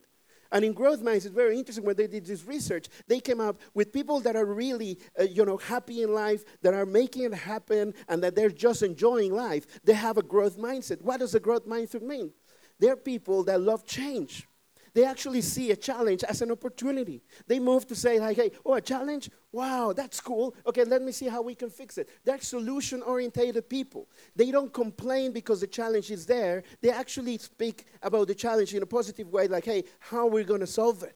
And 0.51 0.65
in 0.65 0.73
growth 0.73 1.01
minds, 1.01 1.25
it's 1.25 1.33
very 1.33 1.57
interesting 1.57 1.85
when 1.85 1.95
they 1.95 2.07
did 2.07 2.25
this 2.25 2.45
research, 2.45 2.87
they 3.07 3.19
came 3.19 3.39
up 3.39 3.61
with 3.73 3.93
people 3.93 4.19
that 4.21 4.35
are 4.35 4.45
really, 4.45 4.99
uh, 5.19 5.23
you 5.23 5.45
know, 5.45 5.57
happy 5.57 6.03
in 6.03 6.13
life, 6.13 6.43
that 6.61 6.73
are 6.73 6.85
making 6.85 7.23
it 7.23 7.33
happen, 7.33 7.93
and 8.09 8.21
that 8.23 8.35
they're 8.35 8.49
just 8.49 8.83
enjoying 8.83 9.33
life. 9.33 9.65
They 9.83 9.93
have 9.93 10.17
a 10.17 10.23
growth 10.23 10.57
mindset. 10.57 11.01
What 11.01 11.21
does 11.21 11.35
a 11.35 11.39
growth 11.39 11.65
mindset 11.65 12.01
mean? 12.01 12.33
They're 12.79 12.97
people 12.97 13.43
that 13.45 13.61
love 13.61 13.85
change. 13.85 14.47
They 14.93 15.05
actually 15.05 15.41
see 15.41 15.71
a 15.71 15.75
challenge 15.75 16.23
as 16.23 16.41
an 16.41 16.51
opportunity. 16.51 17.21
They 17.47 17.59
move 17.59 17.87
to 17.87 17.95
say, 17.95 18.19
like, 18.19 18.37
hey, 18.37 18.51
oh, 18.65 18.73
a 18.73 18.81
challenge? 18.81 19.29
Wow, 19.51 19.93
that's 19.95 20.19
cool. 20.19 20.55
Okay, 20.65 20.83
let 20.83 21.01
me 21.01 21.11
see 21.11 21.27
how 21.27 21.41
we 21.41 21.55
can 21.55 21.69
fix 21.69 21.97
it. 21.97 22.09
They're 22.25 22.41
solution 22.41 23.01
oriented 23.01 23.69
people. 23.69 24.09
They 24.35 24.51
don't 24.51 24.73
complain 24.73 25.31
because 25.31 25.61
the 25.61 25.67
challenge 25.67 26.11
is 26.11 26.25
there. 26.25 26.63
They 26.81 26.89
actually 26.89 27.37
speak 27.37 27.85
about 28.01 28.27
the 28.27 28.35
challenge 28.35 28.73
in 28.73 28.83
a 28.83 28.85
positive 28.85 29.29
way, 29.31 29.47
like, 29.47 29.65
hey, 29.65 29.85
how 29.99 30.27
are 30.27 30.31
we 30.31 30.43
going 30.43 30.61
to 30.61 30.67
solve 30.67 31.03
it? 31.03 31.15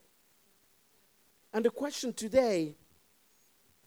And 1.53 1.65
the 1.65 1.69
question 1.69 2.13
today 2.13 2.75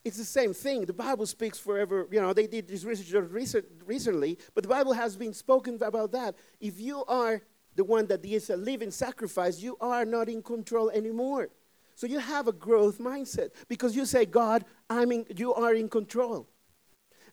it's 0.05 0.17
the 0.17 0.25
same 0.25 0.55
thing. 0.55 0.87
The 0.87 0.93
Bible 0.93 1.27
speaks 1.27 1.59
forever. 1.59 2.09
You 2.11 2.21
know, 2.23 2.33
they 2.33 2.47
did 2.47 2.67
this 2.67 2.85
research 2.85 3.65
recently, 3.85 4.39
but 4.55 4.63
the 4.63 4.69
Bible 4.69 4.93
has 4.93 5.17
been 5.17 5.35
spoken 5.35 5.79
about 5.83 6.13
that. 6.13 6.35
If 6.61 6.81
you 6.81 7.05
are 7.05 7.43
the 7.79 7.85
one 7.85 8.07
that 8.09 8.25
is 8.25 8.51
a 8.51 8.57
living 8.57 8.91
sacrifice, 8.91 9.61
you 9.63 9.77
are 9.81 10.05
not 10.05 10.29
in 10.29 10.43
control 10.43 10.91
anymore. 10.91 11.49
So 11.95 12.09
you 12.09 12.19
have 12.19 12.49
a 12.49 12.53
growth 12.53 12.99
mindset 12.99 13.51
because 13.69 13.95
you 13.95 14.05
say, 14.05 14.27
God, 14.27 14.65
I'm 14.91 15.13
in, 15.13 15.25
you 15.37 15.55
are 15.55 15.75
in 15.75 15.89
control. 15.89 16.49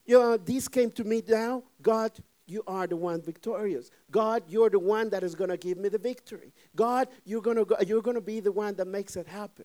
You 0.04 0.20
know, 0.20 0.36
this 0.36 0.68
came 0.68 0.92
to 0.92 1.02
me 1.02 1.20
now. 1.26 1.64
God, 1.82 2.12
you 2.46 2.62
are 2.68 2.86
the 2.86 2.94
one 2.94 3.20
victorious. 3.20 3.90
God, 4.12 4.44
you're 4.46 4.70
the 4.70 4.78
one 4.78 5.10
that 5.10 5.24
is 5.24 5.34
going 5.34 5.50
to 5.50 5.56
give 5.56 5.78
me 5.78 5.88
the 5.88 5.98
victory. 5.98 6.52
God, 6.76 7.08
you're 7.24 7.42
going 7.42 7.56
to 7.56 7.84
you're 7.84 8.02
going 8.02 8.14
to 8.14 8.20
be 8.20 8.38
the 8.38 8.52
one 8.52 8.76
that 8.76 8.86
makes 8.86 9.16
it 9.16 9.26
happen. 9.26 9.64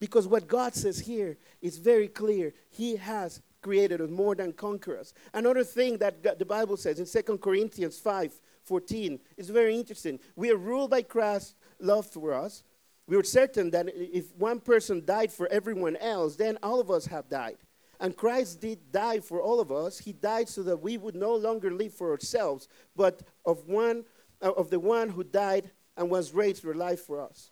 Because 0.00 0.26
what 0.26 0.48
God 0.48 0.74
says 0.74 0.98
here 0.98 1.38
is 1.62 1.78
very 1.78 2.08
clear. 2.08 2.54
He 2.70 2.96
has 2.96 3.40
created 3.62 4.00
us 4.00 4.10
more 4.10 4.34
than 4.34 4.52
conquerors. 4.52 5.14
Another 5.32 5.62
thing 5.62 5.98
that 5.98 6.38
the 6.38 6.44
Bible 6.44 6.76
says 6.76 6.98
in 6.98 7.06
2 7.24 7.38
Corinthians 7.38 7.98
5 7.98 8.32
14 8.68 9.18
is 9.36 9.50
very 9.50 9.74
interesting. 9.74 10.20
We 10.36 10.50
are 10.50 10.56
ruled 10.56 10.90
by 10.90 11.02
Christ's 11.02 11.54
love 11.80 12.06
for 12.06 12.32
us. 12.32 12.62
We 13.06 13.16
are 13.16 13.24
certain 13.24 13.70
that 13.70 13.88
if 13.94 14.34
one 14.36 14.60
person 14.60 15.04
died 15.04 15.32
for 15.32 15.48
everyone 15.48 15.96
else, 15.96 16.36
then 16.36 16.58
all 16.62 16.78
of 16.78 16.90
us 16.90 17.06
have 17.06 17.28
died. 17.28 17.56
And 18.00 18.16
Christ 18.16 18.60
did 18.60 18.92
die 18.92 19.20
for 19.20 19.40
all 19.40 19.58
of 19.58 19.72
us. 19.72 19.98
He 19.98 20.12
died 20.12 20.48
so 20.48 20.62
that 20.62 20.76
we 20.76 20.98
would 20.98 21.16
no 21.16 21.34
longer 21.34 21.70
live 21.70 21.94
for 21.94 22.12
ourselves, 22.12 22.68
but 22.94 23.22
of 23.44 23.66
one 23.66 24.04
uh, 24.40 24.52
of 24.52 24.70
the 24.70 24.78
one 24.78 25.08
who 25.08 25.24
died 25.24 25.70
and 25.96 26.08
was 26.08 26.32
raised 26.32 26.62
to 26.62 26.72
life 26.72 27.00
for 27.00 27.20
us. 27.20 27.50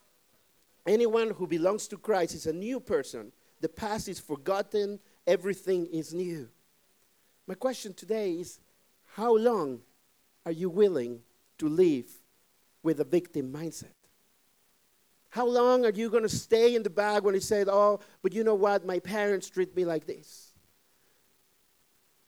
Anyone 0.87 1.31
who 1.31 1.47
belongs 1.49 1.89
to 1.89 1.97
Christ 1.97 2.35
is 2.35 2.47
a 2.47 2.53
new 2.53 2.79
person. 2.79 3.33
The 3.61 3.69
past 3.69 4.09
is 4.09 4.21
forgotten, 4.21 5.01
everything 5.27 5.87
is 5.87 6.15
new. 6.15 6.49
My 7.47 7.55
question 7.55 7.93
today 7.93 8.33
is 8.35 8.61
how 9.15 9.37
long 9.37 9.81
are 10.47 10.53
you 10.53 10.71
willing 10.71 11.21
to 11.59 11.69
live 11.69 12.09
with 12.83 13.01
a 13.01 13.05
victim 13.05 13.53
mindset? 13.53 13.93
How 15.31 15.47
long 15.47 15.85
are 15.85 15.91
you 15.91 16.09
going 16.09 16.23
to 16.23 16.29
stay 16.31 16.77
in 16.77 16.83
the 16.83 16.89
bag 16.89 17.25
when 17.25 17.35
he 17.35 17.41
said, 17.41 17.69
Oh, 17.69 18.01
but 18.23 18.33
you 18.33 18.45
know 18.45 18.55
what? 18.55 18.87
My 18.87 19.01
parents 19.01 19.51
treat 19.51 19.77
me 19.77 19.85
like 19.85 20.07
this. 20.07 20.53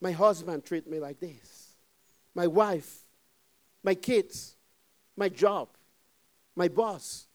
My 0.01 0.13
husband 0.13 0.65
treat 0.65 0.87
me 0.87 0.99
like 0.99 1.21
this. 1.21 1.77
My 2.35 2.47
wife, 2.47 3.05
my 3.83 3.95
kids, 3.95 4.57
my 5.17 5.29
job, 5.29 5.69
my 6.55 6.69
boss. 6.69 7.27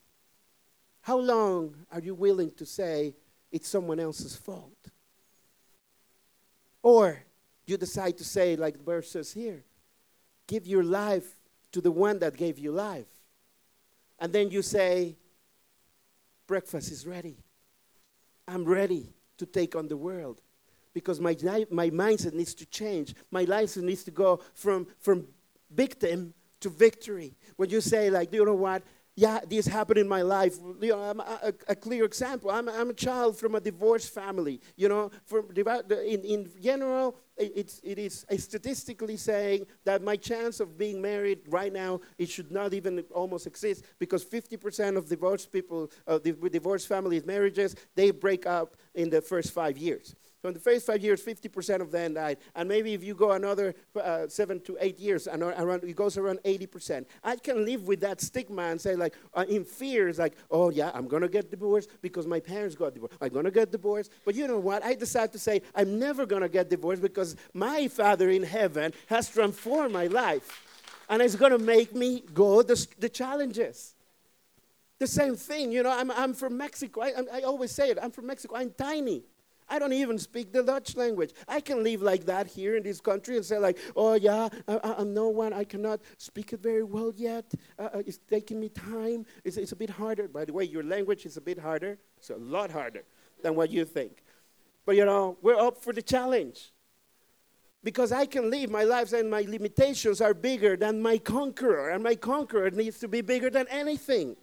How 1.02 1.18
long 1.18 1.76
are 1.92 2.00
you 2.00 2.14
willing 2.14 2.52
to 2.52 2.66
say 2.66 3.16
it's 3.52 3.68
someone 3.68 4.00
else's 4.00 4.36
fault? 4.36 4.92
Or 6.82 7.24
you 7.66 7.78
decide 7.78 8.18
to 8.18 8.24
say, 8.24 8.56
like 8.56 8.78
the 8.78 8.84
verse 8.84 9.10
says 9.10 9.32
here, 9.32 9.64
give 10.48 10.68
your 10.68 10.84
life 10.84 11.40
to 11.72 11.82
the 11.82 11.92
one 11.92 12.20
that 12.20 12.38
gave 12.38 12.60
you 12.60 12.72
life. 12.72 13.08
And 14.20 14.32
then 14.32 14.50
you 14.50 14.62
say, 14.62 15.18
breakfast 16.48 16.92
is 16.92 17.06
ready. 17.08 17.38
I'm 18.48 18.66
ready 18.66 19.14
to 19.38 19.46
take 19.46 19.76
on 19.76 19.88
the 19.88 19.98
world 19.98 20.42
because 20.94 21.20
my, 21.20 21.36
my 21.72 21.90
mindset 21.90 22.34
needs 22.34 22.54
to 22.56 22.66
change. 22.66 23.16
My 23.32 23.44
life 23.44 23.76
needs 23.78 24.04
to 24.04 24.12
go 24.12 24.42
from, 24.54 24.88
from 25.00 25.28
victim 25.72 26.34
to 26.60 26.70
victory. 26.70 27.36
When 27.56 27.70
you 27.70 27.82
say, 27.82 28.10
like, 28.10 28.32
you 28.32 28.46
know 28.46 28.54
what? 28.54 28.84
Yeah, 29.16 29.40
this 29.48 29.68
happened 29.68 30.00
in 30.00 30.08
my 30.08 30.24
life. 30.24 30.58
You 30.82 30.90
know, 30.90 31.00
I'm 31.02 31.20
a, 31.20 31.54
a 31.68 31.76
clear 31.76 32.04
example. 32.04 32.50
I'm, 32.50 32.68
I'm 32.68 32.90
a 32.90 32.94
child 32.94 33.38
from 33.38 33.54
a 33.54 33.60
divorced 33.60 34.12
family. 34.12 34.60
You 34.76 34.90
know, 34.90 35.12
from 35.26 35.50
in, 35.56 36.22
in 36.24 36.50
general, 36.62 37.16
it's, 37.38 37.80
it 37.84 38.00
is 38.00 38.26
statistically 38.38 39.18
saying 39.18 39.68
that 39.86 40.02
my 40.02 40.16
chance 40.16 40.60
of 40.60 40.78
being 40.78 41.00
married 41.00 41.40
right 41.48 41.72
now, 41.72 42.02
it 42.18 42.30
should 42.30 42.52
not 42.52 42.74
even 42.74 43.04
almost 43.14 43.46
exist 43.46 43.86
because 44.00 44.26
50% 44.26 44.98
of 44.98 45.08
divorced 45.08 45.52
people, 45.52 45.92
uh, 46.08 46.18
divorced 46.18 46.88
families, 46.88 47.26
marriages, 47.26 47.76
they 47.96 48.10
break 48.10 48.48
up 48.48 48.76
in 48.96 49.10
the 49.12 49.22
first 49.22 49.52
five 49.52 49.78
years. 49.78 50.16
So 50.44 50.50
in 50.50 50.56
the 50.56 50.60
first 50.60 50.86
five 50.86 51.02
years, 51.02 51.24
50% 51.24 51.80
of 51.80 51.90
them 51.90 52.16
died. 52.16 52.38
And 52.54 52.68
maybe 52.68 52.94
if 52.94 53.02
you 53.02 53.16
go 53.16 53.32
another 53.32 53.74
uh, 53.96 54.28
seven 54.28 54.60
to 54.64 54.76
eight 54.82 55.00
years, 55.00 55.26
and 55.26 55.42
around, 55.42 55.86
it 55.86 55.96
goes 55.96 56.18
around 56.18 56.40
80%. 56.44 57.06
I 57.24 57.38
can 57.38 57.64
live 57.64 57.88
with 57.88 58.02
that 58.02 58.20
stigma 58.20 58.64
and 58.64 58.82
say, 58.82 58.98
like, 58.98 59.14
uh, 59.34 59.46
in 59.48 59.64
fear, 59.64 60.10
it's 60.10 60.20
like, 60.20 60.34
oh, 60.52 60.70
yeah, 60.70 60.92
I'm 60.94 61.08
going 61.08 61.22
to 61.22 61.30
get 61.30 61.50
divorced 61.50 61.92
because 62.02 62.28
my 62.28 62.42
parents 62.42 62.76
got 62.76 62.94
divorced. 62.94 63.16
I'm 63.22 63.30
going 63.30 63.46
to 63.46 63.52
get 63.52 63.72
divorced. 63.72 64.12
But 64.26 64.36
you 64.36 64.46
know 64.46 64.60
what? 64.60 64.84
I 64.84 64.96
decided 64.96 65.32
to 65.32 65.40
say, 65.40 65.62
I'm 65.74 65.98
never 65.98 66.26
going 66.26 66.42
to 66.42 66.50
get 66.50 66.70
divorced 66.70 67.02
because 67.02 67.38
my 67.54 67.88
Father 67.88 68.30
in 68.30 68.44
heaven 68.44 68.92
has 69.08 69.30
transformed 69.30 69.94
my 69.94 70.08
life. 70.08 70.62
And 71.08 71.22
it's 71.22 71.38
going 71.38 71.54
to 71.54 71.58
make 71.58 71.96
me 71.96 72.22
go 72.34 72.62
the, 72.64 72.86
the 73.00 73.08
challenges. 73.08 73.96
The 75.00 75.08
same 75.08 75.38
thing, 75.38 75.72
you 75.72 75.84
know, 75.84 75.98
I'm, 75.98 76.12
I'm 76.12 76.34
from 76.34 76.58
Mexico. 76.58 77.02
I, 77.02 77.14
I 77.34 77.42
always 77.44 77.72
say 77.72 77.92
it, 77.92 77.98
I'm 78.02 78.12
from 78.12 78.28
Mexico. 78.28 78.58
I'm 78.58 78.72
tiny. 78.72 79.24
I 79.74 79.80
don't 79.80 79.92
even 79.92 80.20
speak 80.20 80.54
the 80.54 80.62
Dutch 80.62 80.96
language. 80.96 81.32
I 81.48 81.60
can 81.60 81.84
live 81.84 82.04
like 82.04 82.28
that 82.28 82.46
here 82.46 82.76
in 82.76 82.84
this 82.84 83.02
country 83.02 83.38
and 83.38 83.44
say, 83.44 83.58
like, 83.58 83.80
oh, 83.96 84.14
yeah, 84.14 84.48
I, 84.68 85.02
am 85.02 85.16
no 85.16 85.30
one. 85.30 85.52
I 85.52 85.64
cannot 85.64 86.00
speak 86.20 86.54
it 86.54 86.62
very 86.62 86.84
well 86.84 87.12
yet. 87.16 87.52
Uh, 87.80 87.90
uh, 87.96 88.04
it's 88.06 88.20
taking 88.30 88.60
me 88.60 88.70
time. 88.70 89.26
It's, 89.44 89.58
it's 89.58 89.72
a 89.72 89.76
bit 89.76 89.90
harder. 89.90 90.28
By 90.28 90.46
the 90.46 90.54
way, 90.54 90.64
your 90.66 90.84
language 90.84 91.26
is 91.26 91.38
a 91.38 91.42
bit 91.42 91.58
harder. 91.58 91.98
It's 92.18 92.30
a 92.30 92.36
lot 92.36 92.70
harder 92.70 93.04
than 93.42 93.56
what 93.56 93.72
you 93.72 93.84
think. 93.84 94.24
But, 94.86 94.96
you 94.96 95.06
know, 95.06 95.40
we're 95.42 95.60
up 95.60 95.82
for 95.82 95.92
the 95.92 96.04
challenge. 96.04 96.72
Because 97.84 98.12
I 98.12 98.28
can 98.28 98.52
live 98.52 98.70
my 98.70 98.84
lives 98.84 99.12
and 99.12 99.28
my 99.28 99.42
limitations 99.42 100.22
are 100.22 100.36
bigger 100.36 100.78
than 100.78 101.02
my 101.02 101.18
conqueror, 101.18 101.90
and 101.90 102.04
my 102.04 102.14
conqueror 102.14 102.70
needs 102.70 103.00
to 103.00 103.08
be 103.08 103.22
bigger 103.22 103.50
than 103.50 103.66
anything 103.72 104.36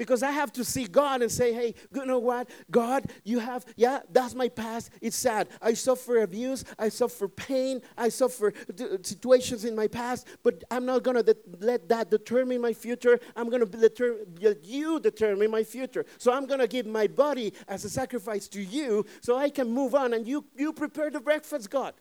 because 0.00 0.22
I 0.22 0.30
have 0.30 0.50
to 0.54 0.64
see 0.64 0.86
God 0.86 1.20
and 1.20 1.30
say, 1.30 1.52
hey, 1.52 1.74
you 1.94 2.06
know 2.06 2.18
what? 2.18 2.48
God, 2.70 3.12
you 3.22 3.38
have, 3.38 3.66
yeah, 3.76 3.98
that's 4.10 4.34
my 4.34 4.48
past. 4.48 4.88
It's 5.02 5.14
sad. 5.14 5.48
I 5.60 5.74
suffer 5.74 6.22
abuse. 6.22 6.64
I 6.78 6.88
suffer 6.88 7.28
pain. 7.28 7.82
I 7.98 8.08
suffer 8.08 8.54
situations 9.02 9.66
in 9.66 9.76
my 9.76 9.88
past, 9.88 10.26
but 10.42 10.64
I'm 10.70 10.86
not 10.86 11.02
going 11.02 11.18
to 11.18 11.22
de- 11.22 11.36
let 11.58 11.86
that 11.90 12.10
determine 12.10 12.62
my 12.62 12.72
future. 12.72 13.20
I'm 13.36 13.50
going 13.50 13.60
to 13.60 13.66
deter- 13.66 14.20
let 14.40 14.64
you 14.64 15.00
determine 15.00 15.50
my 15.50 15.64
future. 15.64 16.06
So 16.16 16.32
I'm 16.32 16.46
going 16.46 16.60
to 16.60 16.66
give 16.66 16.86
my 16.86 17.06
body 17.06 17.52
as 17.68 17.84
a 17.84 17.90
sacrifice 17.90 18.48
to 18.48 18.62
you 18.62 19.04
so 19.20 19.36
I 19.36 19.50
can 19.50 19.70
move 19.70 19.94
on 19.94 20.14
and 20.14 20.26
you, 20.26 20.46
you 20.56 20.72
prepare 20.72 21.10
the 21.10 21.20
breakfast, 21.20 21.68
God. 21.68 21.92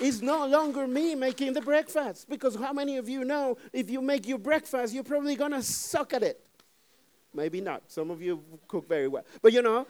It's 0.00 0.22
no 0.22 0.46
longer 0.46 0.86
me 0.86 1.14
making 1.14 1.54
the 1.54 1.60
breakfast. 1.60 2.28
Because 2.28 2.54
how 2.54 2.72
many 2.72 2.96
of 2.98 3.08
you 3.08 3.24
know 3.24 3.58
if 3.72 3.90
you 3.90 4.00
make 4.00 4.26
your 4.26 4.38
breakfast, 4.38 4.94
you're 4.94 5.04
probably 5.04 5.34
going 5.34 5.52
to 5.52 5.62
suck 5.62 6.12
at 6.12 6.22
it? 6.22 6.40
Maybe 7.34 7.60
not. 7.60 7.82
Some 7.88 8.10
of 8.10 8.22
you 8.22 8.42
cook 8.68 8.88
very 8.88 9.08
well. 9.08 9.24
But 9.42 9.52
you 9.52 9.62
know, 9.62 9.86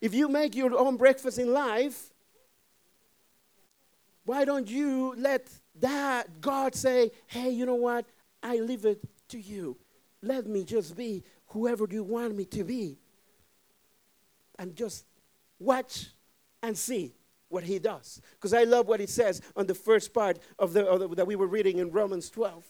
if 0.00 0.14
you 0.14 0.28
make 0.28 0.54
your 0.54 0.76
own 0.76 0.96
breakfast 0.96 1.38
in 1.38 1.52
life, 1.52 2.10
why 4.24 4.44
don't 4.44 4.68
you 4.68 5.14
let 5.16 5.48
that 5.80 6.40
God 6.40 6.74
say, 6.74 7.10
hey, 7.26 7.50
you 7.50 7.66
know 7.66 7.74
what? 7.74 8.06
I 8.42 8.56
leave 8.56 8.86
it 8.86 9.00
to 9.28 9.38
you. 9.38 9.76
Let 10.22 10.46
me 10.46 10.64
just 10.64 10.96
be 10.96 11.22
whoever 11.48 11.86
you 11.90 12.02
want 12.02 12.34
me 12.36 12.44
to 12.46 12.64
be. 12.64 12.98
And 14.58 14.74
just 14.74 15.04
watch 15.58 16.08
and 16.62 16.76
see 16.76 17.14
what 17.50 17.64
he 17.64 17.78
does. 17.78 18.22
Because 18.32 18.54
I 18.54 18.64
love 18.64 18.88
what 18.88 19.00
it 19.00 19.10
says 19.10 19.42
on 19.56 19.66
the 19.66 19.74
first 19.74 20.14
part 20.14 20.38
of 20.58 20.72
the, 20.72 20.86
of 20.86 21.00
the, 21.00 21.08
that 21.16 21.26
we 21.26 21.36
were 21.36 21.46
reading 21.46 21.78
in 21.78 21.90
Romans 21.90 22.30
12. 22.30 22.64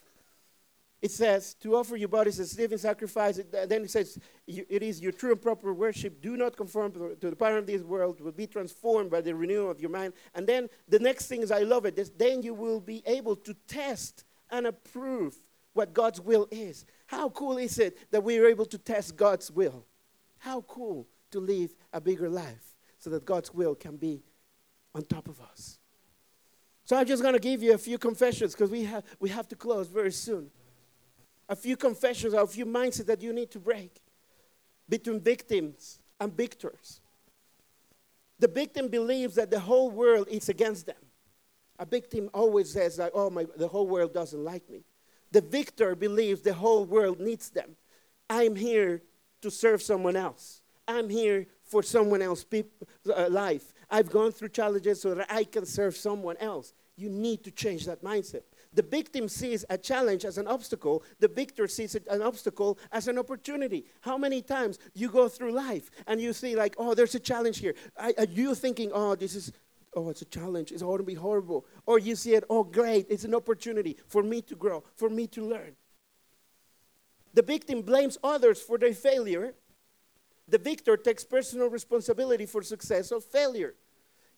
It 1.03 1.11
says, 1.11 1.55
to 1.55 1.77
offer 1.77 1.97
your 1.97 2.09
bodies 2.09 2.39
as 2.41 2.59
living 2.59 2.77
sacrifice. 2.77 3.41
Then 3.51 3.85
it 3.85 3.91
says, 3.91 4.19
it 4.47 4.83
is 4.83 5.01
your 5.01 5.13
true 5.13 5.33
and 5.33 5.41
proper 5.41 5.73
worship. 5.73 6.21
Do 6.21 6.37
not 6.37 6.57
conform 6.57 6.93
to 6.93 7.31
the 7.31 7.37
pattern 7.37 7.59
of 7.59 7.67
this 7.67 7.83
world, 7.83 8.21
but 8.23 8.37
be 8.37 8.47
transformed 8.47 9.11
by 9.11 9.23
the 9.23 9.35
renewal 9.35 9.71
of 9.71 9.81
your 9.81 9.89
mind. 9.89 10.13
And 10.35 10.47
then 10.47 10.69
the 10.89 10.99
next 10.99 11.27
thing 11.27 11.41
is, 11.41 11.51
I 11.51 11.61
love 11.61 11.87
it, 11.87 11.99
is 11.99 12.11
then 12.11 12.43
you 12.43 12.53
will 12.53 12.81
be 12.81 13.03
able 13.07 13.37
to 13.37 13.55
test 13.67 14.25
and 14.51 14.67
approve 14.67 15.41
what 15.73 15.95
God's 15.95 16.21
will 16.21 16.49
is. 16.51 16.85
How 17.07 17.31
cool 17.31 17.57
is 17.57 17.79
it 17.79 18.11
that 18.11 18.23
we 18.23 18.39
are 18.39 18.47
able 18.47 18.67
to 18.67 18.77
test 18.77 19.17
God's 19.17 19.51
will? 19.51 19.87
How 20.39 20.63
cool 20.63 21.07
to 21.31 21.41
live 21.41 21.75
a 21.95 22.01
bigger 22.01 22.29
life 22.29 22.77
so 22.99 23.09
that 23.11 23.25
God's 23.25 23.55
will 23.55 23.75
can 23.75 23.97
be 23.97 24.23
on 24.95 25.05
top 25.05 25.29
of 25.29 25.41
us. 25.41 25.79
So 26.85 26.97
I'm 26.97 27.07
just 27.07 27.23
going 27.23 27.35
to 27.35 27.41
give 27.41 27.63
you 27.63 27.75
a 27.75 27.79
few 27.79 27.99
confessions 27.99 28.53
because 28.53 28.71
we 28.71 28.85
have, 28.85 29.05
we 29.21 29.29
have 29.29 29.49
to 29.49 29.57
close 29.57 29.87
very 29.87 30.13
soon. 30.13 30.51
A 31.49 31.57
few 31.57 31.77
confessions, 31.77 32.35
or 32.35 32.43
a 32.43 32.47
few 32.47 32.67
mindsets 32.67 33.07
that 33.07 33.23
you 33.23 33.33
need 33.33 33.51
to 33.53 33.59
break 33.59 34.01
between 34.89 35.21
victims 35.21 36.01
and 36.19 36.37
victors. 36.37 37.01
The 38.39 38.49
victim 38.49 38.89
believes 38.89 39.35
that 39.37 39.51
the 39.51 39.61
whole 39.61 39.91
world 39.91 40.27
is 40.29 40.49
against 40.49 40.87
them. 40.87 40.97
A 41.79 41.87
victim 41.87 42.29
always 42.35 42.73
says, 42.73 42.99
like, 42.99 43.13
oh, 43.15 43.31
my, 43.31 43.47
the 43.57 43.69
whole 43.69 43.87
world 43.87 44.13
doesn't 44.13 44.45
like 44.45 44.69
me. 44.69 44.85
The 45.33 45.41
victor 45.41 45.95
believes 45.95 46.43
the 46.43 46.55
whole 46.55 46.85
world 46.85 47.21
needs 47.21 47.51
them. 47.51 47.77
I'm 48.29 48.57
here 48.57 49.03
to 49.43 49.51
serve 49.51 49.81
someone 49.83 50.17
else. 50.17 50.63
I'm 50.87 51.09
here 51.09 51.47
for 51.63 51.83
someone 51.83 52.21
else's 52.21 52.65
uh, 53.15 53.29
life. 53.31 53.73
I've 53.91 54.11
gone 54.11 54.33
through 54.33 54.51
challenges 54.51 55.01
so 55.01 55.15
that 55.15 55.27
I 55.31 55.45
can 55.45 55.67
serve 55.67 55.97
someone 55.97 56.37
else. 56.39 56.73
You 56.97 57.09
need 57.09 57.45
to 57.45 57.51
change 57.51 57.87
that 57.87 58.05
mindset. 58.05 58.43
The 58.73 58.83
victim 58.83 59.29
sees 59.29 59.65
a 59.69 59.79
challenge 59.79 60.25
as 60.25 60.39
an 60.39 60.47
obstacle. 60.47 61.03
The 61.19 61.29
victor 61.29 61.67
sees 61.67 61.95
an 61.95 62.23
obstacle 62.23 62.79
as 62.93 63.09
an 63.09 63.19
opportunity. 63.19 63.87
How 64.03 64.17
many 64.17 64.43
times 64.43 64.79
you 64.95 65.09
go 65.09 65.29
through 65.29 65.53
life 65.53 65.91
and 66.07 66.21
you 66.21 66.33
see 66.33 66.55
like, 66.55 66.75
oh, 66.79 66.95
there's 66.95 67.15
a 67.15 67.21
challenge 67.21 67.59
here. 67.59 67.75
Are 67.97 68.13
uh, 68.17 68.27
you 68.31 68.55
thinking, 68.55 68.91
oh, 68.93 69.17
this 69.17 69.35
is, 69.35 69.53
oh, 69.95 70.11
it's 70.11 70.23
a 70.23 70.27
challenge. 70.27 70.71
It's 70.73 70.83
going 70.83 70.99
to 70.99 71.05
be 71.05 71.15
horrible. 71.15 71.67
Or 71.87 71.99
you 71.99 72.15
see 72.15 72.35
it, 72.35 72.45
oh, 72.49 72.63
great. 72.63 73.07
It's 73.09 73.25
an 73.25 73.35
opportunity 73.35 73.97
for 74.07 74.23
me 74.23 74.43
to 74.43 74.55
grow, 74.55 74.85
for 74.95 75.09
me 75.09 75.27
to 75.29 75.45
learn. 75.45 75.75
The 77.33 77.43
victim 77.43 77.83
blames 77.83 78.19
others 78.23 78.61
for 78.61 78.79
their 78.79 78.95
failure. 78.95 79.55
The 80.49 80.59
victor 80.59 80.97
takes 80.97 81.25
personal 81.25 81.69
responsibility 81.69 82.47
for 82.47 82.63
success 82.63 83.13
or 83.13 83.21
failure. 83.21 83.75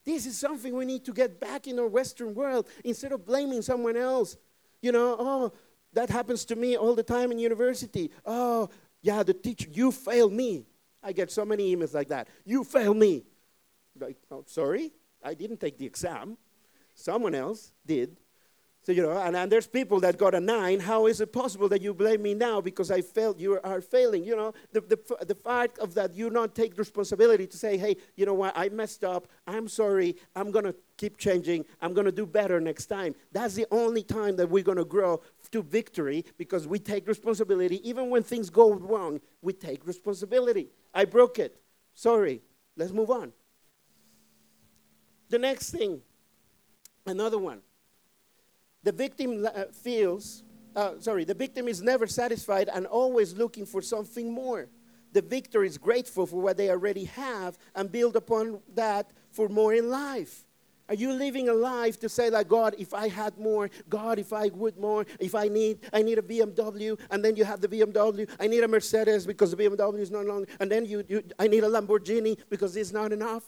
This 0.05 0.27
is 0.27 0.39
something 0.39 0.75
we 0.75 0.85
need 0.85 1.05
to 1.05 1.13
get 1.13 1.41
back 1.41 1.67
in 1.67 1.79
our 1.79 1.87
Western 1.87 2.35
world 2.35 2.69
instead 2.85 3.13
of 3.13 3.25
blaming 3.25 3.63
someone 3.63 3.97
else. 3.97 4.37
You 4.81 4.93
know, 4.93 5.17
oh, 5.19 5.53
that 5.93 6.11
happens 6.11 6.45
to 6.47 6.57
me 6.57 6.77
all 6.77 6.95
the 6.95 7.03
time 7.03 7.31
in 7.31 7.39
university. 7.39 8.11
Oh, 8.27 8.69
yeah, 9.01 9.23
the 9.23 9.35
teacher, 9.35 9.69
you 9.71 9.93
failed 9.93 10.33
me. 10.33 10.67
I 11.03 11.13
get 11.13 11.31
so 11.31 11.45
many 11.45 11.75
emails 11.75 11.95
like 11.95 12.09
that. 12.09 12.29
You 12.45 12.65
failed 12.65 12.97
me. 12.97 13.25
Like, 13.99 14.17
oh, 14.31 14.45
sorry, 14.47 14.93
I 15.23 15.35
didn't 15.35 15.61
take 15.61 15.79
the 15.79 15.87
exam. 15.87 16.39
Someone 16.95 17.35
else 17.35 17.73
did. 17.87 18.19
So, 18.85 18.91
you 18.91 19.01
know, 19.01 19.17
and, 19.17 19.37
and 19.37 19.51
there's 19.51 19.69
people 19.69 20.01
that 20.01 20.19
got 20.19 20.35
a 20.35 20.41
nine. 20.41 20.81
How 20.81 21.07
is 21.07 21.21
it 21.21 21.33
possible 21.33 21.69
that 21.69 21.83
you 21.83 21.95
blame 21.95 22.21
me 22.21 22.35
now 22.35 22.61
because 22.61 22.91
I 22.91 23.01
failed? 23.01 23.41
You 23.41 23.61
are 23.63 23.81
failing. 23.81 24.25
You 24.25 24.35
know, 24.35 24.55
the, 24.73 24.81
the, 24.81 25.25
the 25.25 25.37
fact 25.37 25.79
of 25.79 25.95
that 25.95 26.15
you 26.17 26.31
not 26.31 26.57
take 26.57 26.77
responsibility 26.77 27.47
to 27.47 27.57
say, 27.57 27.77
hey, 27.77 27.97
you 28.17 28.27
know 28.27 28.35
what, 28.35 28.53
I 28.57 28.71
messed 28.71 29.05
up. 29.05 29.29
I'm 29.47 29.69
sorry. 29.69 30.17
I'm 30.35 30.51
going 30.51 30.65
to 30.65 30.75
keep 30.97 31.17
changing. 31.17 31.65
I'm 31.81 31.95
going 31.95 32.07
to 32.07 32.13
do 32.13 32.27
better 32.27 32.61
next 32.61 32.87
time. 32.87 33.15
That's 33.31 33.55
the 33.55 33.67
only 33.71 34.03
time 34.03 34.35
that 34.37 34.51
we're 34.51 34.65
going 34.65 34.79
to 34.79 34.85
grow 34.85 35.23
to 35.53 35.63
victory 35.63 36.25
because 36.37 36.67
we 36.67 36.81
take 36.81 37.07
responsibility. 37.07 37.89
Even 37.89 38.11
when 38.11 38.25
things 38.25 38.51
go 38.51 38.73
wrong, 38.73 39.21
we 39.43 39.53
take 39.53 39.87
responsibility. 39.87 40.71
I 40.93 41.05
broke 41.05 41.39
it. 41.39 41.57
Sorry. 41.95 42.43
Let's 42.77 42.91
move 42.93 43.11
on. 43.11 43.33
The 45.29 45.39
next 45.39 45.71
thing, 45.71 46.01
another 47.07 47.39
one 47.39 47.61
the 48.83 48.93
victim 48.93 49.47
uh, 49.47 49.65
feels, 49.73 50.43
uh, 50.75 50.93
sorry, 50.99 51.25
the 51.25 51.35
victim 51.35 51.69
is 51.69 51.83
never 51.83 52.07
satisfied 52.07 52.69
and 52.73 52.87
always 52.87 53.35
looking 53.35 53.67
for 53.67 53.83
something 53.83 54.33
more. 54.33 54.69
The 55.13 55.23
victor 55.23 55.63
is 55.63 55.79
grateful 55.79 56.27
for 56.27 56.41
what 56.41 56.57
they 56.57 56.71
already 56.71 57.05
have 57.05 57.59
and 57.75 57.93
build 57.93 58.17
upon 58.17 58.61
that 58.75 59.11
for 59.31 59.49
more 59.49 59.75
in 59.75 59.91
life. 59.91 60.45
Are 60.89 60.95
you 60.95 61.13
living 61.13 61.49
a 61.49 61.55
life 61.55 61.99
to 62.01 62.09
say 62.09 62.29
like 62.29 62.49
God, 62.49 62.75
if 62.79 62.93
I 62.93 63.09
had 63.09 63.39
more, 63.39 63.71
God, 63.89 64.19
if 64.19 64.33
I 64.33 64.49
would 64.49 64.77
more, 64.77 65.07
if 65.21 65.35
I 65.35 65.49
need, 65.49 65.79
I 65.93 66.03
need 66.03 66.19
a 66.19 66.23
BMW, 66.23 66.99
and 67.11 67.25
then 67.25 67.37
you 67.37 67.45
have 67.45 67.61
the 67.61 67.69
BMW. 67.69 68.29
I 68.39 68.47
need 68.47 68.65
a 68.65 68.69
Mercedes 68.69 69.27
because 69.27 69.53
the 69.53 69.57
BMW 69.57 70.01
is 70.01 70.11
not 70.11 70.27
long, 70.27 70.45
and 70.61 70.71
then 70.71 70.85
you, 70.85 71.05
you 71.09 71.23
I 71.39 71.47
need 71.47 71.65
a 71.65 71.69
Lamborghini 71.69 72.37
because 72.51 72.77
it's 72.77 72.93
not 72.93 73.13
enough, 73.13 73.45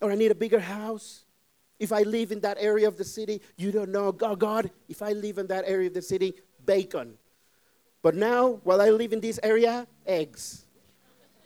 or 0.00 0.12
I 0.12 0.14
need 0.14 0.30
a 0.30 0.36
bigger 0.36 0.60
house. 0.60 1.24
If 1.78 1.92
I 1.92 2.02
live 2.02 2.32
in 2.32 2.40
that 2.40 2.58
area 2.60 2.86
of 2.86 2.96
the 2.96 3.04
city, 3.04 3.40
you 3.56 3.72
don't 3.72 3.90
know, 3.90 4.12
God, 4.12 4.38
God, 4.38 4.70
if 4.88 5.02
I 5.02 5.12
live 5.12 5.38
in 5.38 5.46
that 5.48 5.64
area 5.66 5.88
of 5.88 5.94
the 5.94 6.02
city, 6.02 6.34
bacon. 6.64 7.18
But 8.02 8.14
now, 8.14 8.60
while 8.64 8.80
I 8.80 8.90
live 8.90 9.12
in 9.12 9.20
this 9.20 9.38
area, 9.42 9.86
eggs. 10.06 10.64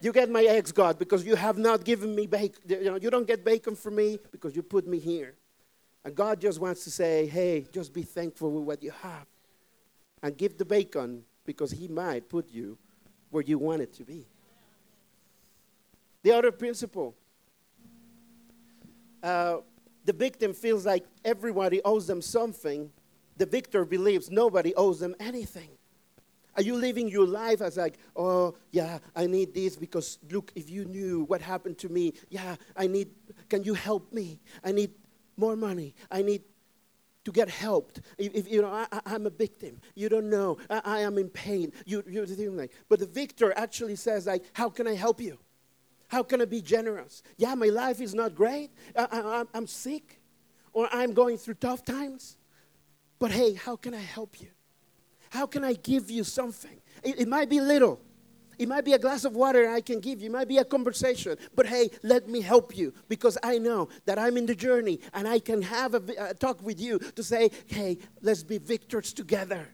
You 0.01 0.13
get 0.13 0.31
my 0.31 0.43
eggs, 0.43 0.73
God, 0.73 0.99
because 0.99 1.25
you 1.25 1.37
have 1.37 1.57
not 1.59 1.85
given 1.85 2.15
me 2.15 2.27
bacon. 2.27 2.61
You, 2.67 2.85
know, 2.85 2.97
you 2.97 3.11
don't 3.11 3.27
get 3.27 3.45
bacon 3.45 3.75
for 3.75 3.91
me 3.91 4.19
because 4.31 4.55
you 4.55 4.63
put 4.63 4.87
me 4.87 4.99
here. 4.99 5.35
And 6.05 6.15
God 6.15 6.41
just 6.41 6.61
wants 6.61 6.85
to 6.85 6.91
say, 6.91 7.27
hey, 7.27 7.67
just 7.73 7.93
be 7.93 8.03
thankful 8.03 8.53
with 8.53 8.65
what 8.65 8.83
you 8.83 8.91
have. 9.03 9.27
And 10.23 10.37
give 10.37 10.57
the 10.59 10.65
bacon 10.65 11.25
because 11.45 11.71
He 11.71 11.89
might 11.89 12.29
put 12.29 12.49
you 12.51 12.79
where 13.31 13.43
you 13.43 13.59
want 13.59 13.83
it 13.83 13.93
to 13.95 14.05
be. 14.05 14.27
The 16.23 16.33
other 16.33 16.53
principle. 16.53 17.15
Uh, 19.23 19.59
the 20.07 20.13
victim 20.13 20.55
feels 20.55 20.87
like 20.87 21.05
everybody 21.25 21.83
owes 21.85 22.07
them 22.07 22.23
something. 22.23 22.91
The 23.37 23.47
victor 23.47 23.85
believes 23.85 24.31
nobody 24.31 24.75
owes 24.75 25.01
them 25.01 25.15
anything. 25.21 25.71
Are 26.57 26.63
you 26.63 26.77
living 26.77 27.09
your 27.09 27.27
life 27.27 27.61
as 27.61 27.77
like, 27.77 27.99
oh, 28.15 28.55
yeah, 28.71 28.99
I 29.15 29.27
need 29.27 29.53
this 29.53 29.77
because 29.77 30.19
look, 30.31 30.53
if 30.55 30.71
you 30.71 30.87
knew 30.87 31.25
what 31.25 31.43
happened 31.43 31.77
to 31.79 31.91
me, 31.91 32.15
yeah, 32.31 32.57
I 32.75 32.87
need, 32.87 33.11
can 33.51 33.63
you 33.63 33.75
help 33.75 34.11
me? 34.13 34.41
I 34.65 34.73
need 34.73 34.93
more 35.37 35.55
money. 35.55 35.95
I 36.11 36.23
need 36.23 36.43
to 37.25 37.33
get 37.33 37.51
helped. 37.51 38.01
If, 38.17 38.35
if 38.35 38.51
you 38.51 38.63
know, 38.63 38.87
I, 38.91 39.15
am 39.15 39.27
a 39.27 39.31
victim. 39.31 39.81
You 39.97 40.09
don't 40.09 40.31
know. 40.31 40.57
I, 40.71 40.81
I 40.85 40.99
am 41.01 41.19
in 41.19 41.29
pain. 41.29 41.73
You, 41.85 42.03
you're 42.09 42.25
thinking 42.25 42.57
like, 42.57 42.73
but 42.89 43.01
the 43.01 43.07
victor 43.07 43.53
actually 43.57 43.97
says 43.97 44.27
like, 44.27 44.45
how 44.55 44.71
can 44.71 44.87
I 44.87 44.95
help 44.95 45.21
you? 45.21 45.39
How 46.09 46.23
can 46.23 46.41
I 46.41 46.45
be 46.45 46.63
generous? 46.63 47.23
Yeah, 47.37 47.55
my 47.55 47.67
life 47.67 48.01
is 48.01 48.15
not 48.15 48.35
great. 48.35 48.71
I, 48.97 49.45
am 49.55 49.67
sick 49.67 50.21
or 50.73 50.89
I'm 50.93 51.13
going 51.13 51.37
through 51.37 51.55
tough 51.55 51.85
times. 51.85 52.37
But 53.19 53.31
hey, 53.31 53.55
how 53.55 53.77
can 53.77 53.95
I 53.95 54.01
help 54.01 54.41
you? 54.41 54.49
How 55.31 55.47
can 55.47 55.65
I 55.65 55.73
give 55.73 56.11
you 56.11 56.23
something? 56.23 56.81
It, 57.03 57.21
it 57.21 57.29
might 57.29 57.49
be 57.49 57.61
little. 57.61 58.01
It 58.59 58.69
might 58.69 58.85
be 58.85 58.95
a 58.95 58.99
glass 58.99 59.25
of 59.25 59.35
water 59.35 59.69
I 59.69 59.81
can 59.81 60.01
give 60.01 60.21
you. 60.21 60.27
It 60.27 60.33
might 60.33 60.49
be 60.49 60.59
a 60.59 60.65
conversation. 60.65 61.37
But 61.55 61.67
hey, 61.67 61.91
let 62.03 62.29
me 62.29 62.41
help 62.41 62.77
you 62.77 62.95
because 63.09 63.37
I 63.43 63.59
know 63.59 63.89
that 64.07 64.19
I'm 64.19 64.37
in 64.37 64.47
the 64.47 64.55
journey 64.55 65.01
and 65.13 65.29
I 65.29 65.41
can 65.41 65.63
have 65.63 65.95
a, 65.95 66.03
a 66.19 66.23
uh, 66.23 66.33
talk 66.35 66.63
with 66.63 66.81
you 66.81 66.99
to 66.99 67.23
say, 67.23 67.51
hey, 67.67 67.99
let's 68.23 68.43
be 68.43 68.59
victors 68.59 69.13
together. 69.13 69.69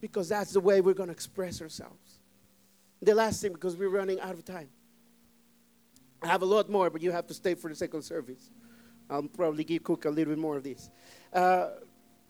Because 0.00 0.28
that's 0.28 0.52
the 0.52 0.60
way 0.60 0.80
we're 0.80 0.94
going 0.94 1.08
to 1.08 1.14
express 1.14 1.60
ourselves. 1.60 2.20
The 3.02 3.14
last 3.14 3.42
thing, 3.42 3.52
because 3.52 3.76
we're 3.76 3.90
running 3.90 4.20
out 4.20 4.34
of 4.34 4.44
time. 4.44 4.68
I 6.24 6.26
have 6.28 6.40
a 6.40 6.46
lot 6.46 6.70
more, 6.70 6.88
but 6.88 7.02
you 7.02 7.12
have 7.12 7.26
to 7.26 7.34
stay 7.34 7.54
for 7.54 7.68
the 7.68 7.74
second 7.74 8.00
service. 8.00 8.50
I'll 9.10 9.24
probably 9.24 9.62
give 9.62 9.84
Cook 9.84 10.06
a 10.06 10.08
little 10.08 10.32
bit 10.32 10.40
more 10.40 10.56
of 10.56 10.64
this. 10.64 10.88
Uh, 11.30 11.68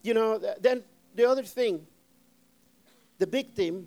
you 0.03 0.15
know, 0.15 0.41
then 0.61 0.83
the 1.15 1.29
other 1.31 1.45
thing, 1.45 1.87
the 3.19 3.27
victim 3.27 3.87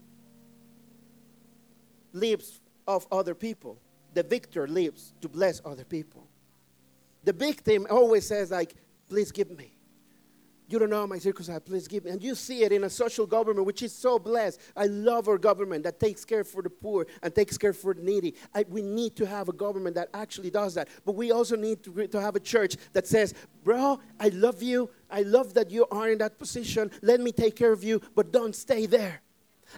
lives 2.14 2.62
of 2.88 3.06
other 3.12 3.36
people. 3.36 3.78
The 4.14 4.24
victor 4.24 4.66
lives 4.66 5.14
to 5.20 5.28
bless 5.28 5.62
other 5.66 5.84
people. 5.84 6.26
The 7.26 7.34
victim 7.34 7.86
always 7.90 8.26
says, 8.26 8.50
like, 8.50 8.76
please 9.10 9.34
give 9.34 9.52
me. 9.52 9.74
You 10.70 10.80
don't 10.80 10.90
know 10.90 11.08
my 11.08 11.18
circumstance, 11.18 11.64
please 11.66 11.88
give 11.88 12.04
me. 12.04 12.12
And 12.12 12.22
you 12.22 12.36
see 12.36 12.64
it 12.64 12.74
in 12.74 12.84
a 12.84 12.90
social 12.90 13.26
government, 13.26 13.66
which 13.66 13.82
is 13.82 13.94
so 13.94 14.20
blessed. 14.20 14.60
I 14.76 14.86
love 14.88 15.30
our 15.30 15.38
government 15.38 15.84
that 15.84 16.00
takes 16.00 16.26
care 16.26 16.44
for 16.44 16.62
the 16.62 16.70
poor 16.70 17.08
and 17.24 17.34
takes 17.34 17.58
care 17.58 17.72
for 17.72 17.94
the 17.94 18.02
needy. 18.02 18.36
I, 18.54 18.66
we 18.68 18.82
need 18.82 19.16
to 19.16 19.26
have 19.26 19.48
a 19.48 19.54
government 19.54 19.96
that 19.96 20.10
actually 20.14 20.50
does 20.50 20.74
that. 20.74 20.90
But 21.06 21.16
we 21.16 21.32
also 21.32 21.56
need 21.56 21.84
to, 21.84 22.08
to 22.08 22.22
have 22.22 22.36
a 22.36 22.42
church 22.42 22.76
that 22.92 23.08
says, 23.08 23.34
bro, 23.64 24.00
I 24.20 24.28
love 24.30 24.62
you. 24.62 24.90
I 25.10 25.22
love 25.22 25.54
that 25.54 25.72
you 25.72 25.86
are 25.90 26.10
in 26.10 26.18
that 26.18 26.38
position. 26.38 26.92
Let 27.02 27.22
me 27.22 27.32
take 27.32 27.56
care 27.56 27.72
of 27.72 27.84
you, 27.84 28.02
but 28.14 28.34
don't 28.34 28.56
stay 28.56 28.88
there. 28.88 29.22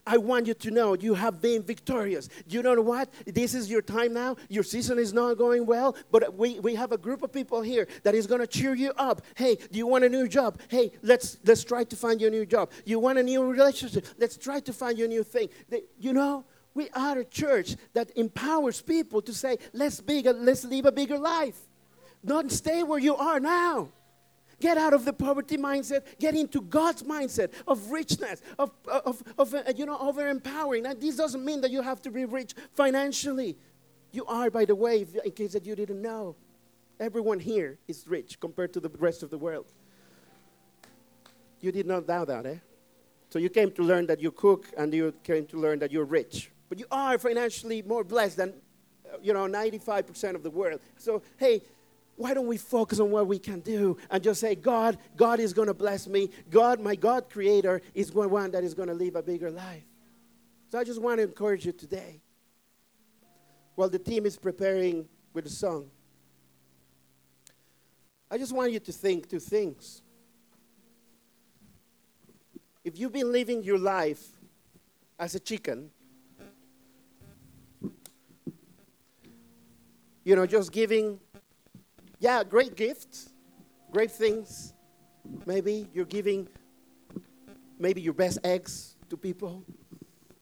I 0.06 0.18
want 0.18 0.48
you 0.48 0.54
to 0.54 0.72
know 0.72 0.94
you 0.94 1.14
have 1.14 1.42
been 1.42 1.64
victorious. 1.64 2.30
You 2.48 2.62
know 2.62 2.82
what? 2.82 3.12
This 3.26 3.54
is 3.54 3.70
your 3.70 3.82
time 3.82 4.14
now. 4.14 4.36
Your 4.50 4.64
season 4.64 5.00
is 5.00 5.14
not 5.14 5.38
going 5.38 5.66
well, 5.66 5.96
but 6.12 6.36
we, 6.36 6.60
we 6.60 6.76
have 6.76 6.92
a 6.92 6.98
group 6.98 7.24
of 7.24 7.32
people 7.32 7.62
here 7.62 7.88
that 8.04 8.16
is 8.16 8.28
going 8.28 8.42
to 8.42 8.48
cheer 8.48 8.76
you 8.76 8.92
up. 8.98 9.22
Hey, 9.36 9.56
do 9.56 9.78
you 9.78 9.88
want 9.88 10.04
a 10.04 10.10
new 10.10 10.28
job? 10.28 10.60
Hey, 10.68 10.92
let's 11.02 11.38
let's 11.44 11.64
try 11.64 11.84
to 11.84 11.96
find 11.96 12.22
you 12.22 12.28
a 12.28 12.32
new 12.32 12.46
job. 12.46 12.72
You 12.86 13.00
want 13.00 13.20
a 13.20 13.24
new 13.24 13.44
relationship? 13.44 14.06
Let's 14.18 14.38
try 14.38 14.60
to 14.62 14.74
find 14.74 14.98
you 14.98 15.06
a 15.06 15.08
new 15.08 15.24
thing. 15.24 15.50
You 16.00 16.14
know, 16.14 16.46
we 16.74 16.90
are 16.92 17.20
a 17.20 17.26
church 17.26 17.76
that 17.94 18.12
empowers 18.16 18.82
people 18.82 19.22
to 19.24 19.34
say, 19.34 19.58
let's 19.74 20.00
be, 20.02 20.22
let's 20.22 20.64
live 20.64 20.86
a 20.86 20.92
bigger 20.92 21.18
life. 21.18 21.60
Don't 22.24 22.52
stay 22.52 22.84
where 22.84 23.00
you 23.00 23.16
are 23.16 23.40
now. 23.40 23.90
Get 24.60 24.78
out 24.78 24.94
of 24.94 25.06
the 25.06 25.14
poverty 25.14 25.58
mindset. 25.58 26.04
Get 26.20 26.36
into 26.36 26.62
God's 26.62 27.04
mindset 27.04 27.52
of 27.68 27.92
richness, 27.92 28.42
of, 28.58 28.72
of, 28.88 29.24
of 29.38 29.54
uh, 29.54 29.64
you 29.76 29.86
know, 29.86 29.98
over 29.98 30.28
empowering. 30.28 30.84
Now, 30.84 30.94
this 30.94 31.16
doesn't 31.16 31.44
mean 31.44 31.62
that 31.62 31.72
you 31.72 31.82
have 31.82 32.02
to 32.04 32.12
be 32.12 32.26
rich 32.26 32.54
financially. 32.74 33.58
You 34.12 34.26
are, 34.26 34.50
by 34.50 34.66
the 34.66 34.76
way, 34.76 35.06
in 35.24 35.32
case 35.32 35.54
that 35.54 35.66
you 35.66 35.76
didn't 35.76 36.02
know. 36.02 36.36
Everyone 37.00 37.40
here 37.40 37.78
is 37.88 38.08
rich 38.08 38.40
compared 38.40 38.74
to 38.74 38.80
the 38.80 38.90
rest 38.98 39.24
of 39.24 39.30
the 39.30 39.38
world. 39.38 39.72
You 41.62 41.72
did 41.72 41.86
not 41.86 42.08
know 42.08 42.26
that, 42.26 42.46
eh? 42.46 42.56
So 43.30 43.40
you 43.40 43.50
came 43.50 43.72
to 43.72 43.84
learn 43.84 44.08
that 44.08 44.20
you 44.20 44.32
cook 44.32 44.68
and 44.78 44.94
you 44.94 45.14
came 45.24 45.46
to 45.48 45.58
learn 45.58 45.80
that 45.80 45.92
you're 45.92 46.06
rich. 46.06 46.52
But 46.68 46.80
you 46.80 46.86
are 46.92 47.18
financially 47.18 47.82
more 47.82 48.04
blessed 48.04 48.38
than, 48.38 48.54
uh, 49.06 49.18
you 49.22 49.34
know, 49.34 49.46
95% 49.46 50.36
of 50.36 50.44
the 50.44 50.50
world. 50.50 50.82
So, 50.98 51.22
hey, 51.38 51.62
why 52.20 52.34
don't 52.34 52.48
we 52.48 52.58
focus 52.58 53.00
on 53.00 53.12
what 53.12 53.28
we 53.28 53.40
can 53.40 53.62
do 53.62 53.96
and 54.12 54.22
just 54.22 54.42
say, 54.42 54.54
God, 54.54 54.98
God 55.16 55.40
is 55.40 55.54
going 55.54 55.70
to 55.70 55.74
bless 55.74 56.06
me. 56.06 56.30
God, 56.50 56.82
my 56.82 56.94
God 56.94 57.30
creator, 57.30 57.82
is 57.94 58.12
one 58.12 58.52
that 58.52 58.62
is 58.62 58.74
going 58.74 58.90
to 58.90 58.94
live 58.94 59.16
a 59.16 59.24
bigger 59.24 59.50
life. 59.50 59.86
So 60.68 60.78
I 60.78 60.84
just 60.84 61.02
want 61.02 61.20
to 61.20 61.24
encourage 61.24 61.66
you 61.66 61.72
today. 61.72 62.20
While 63.76 63.88
the 63.88 64.00
team 64.00 64.26
is 64.26 64.38
preparing 64.38 65.08
with 65.34 65.46
the 65.46 65.50
song, 65.50 65.90
I 68.30 68.38
just 68.38 68.52
want 68.52 68.74
you 68.74 68.82
to 68.82 68.92
think 68.92 69.30
two 69.30 69.40
things. 69.40 70.02
if 72.84 73.00
you've 73.00 73.14
been 73.14 73.32
living 73.32 73.64
your 73.64 73.78
life 73.78 74.26
as 75.18 75.36
a 75.36 75.40
chicken, 75.40 75.90
you 80.26 80.36
know, 80.36 80.46
just 80.46 80.74
giving, 80.74 81.18
yeah, 82.20 82.44
great 82.44 82.76
gifts, 82.76 83.30
great 83.92 84.12
things. 84.12 84.74
Maybe 85.46 85.88
you're 85.94 86.06
giving 86.06 86.48
maybe 87.80 88.02
your 88.02 88.14
best 88.14 88.40
eggs 88.44 88.96
to 89.10 89.18
people. 89.18 89.64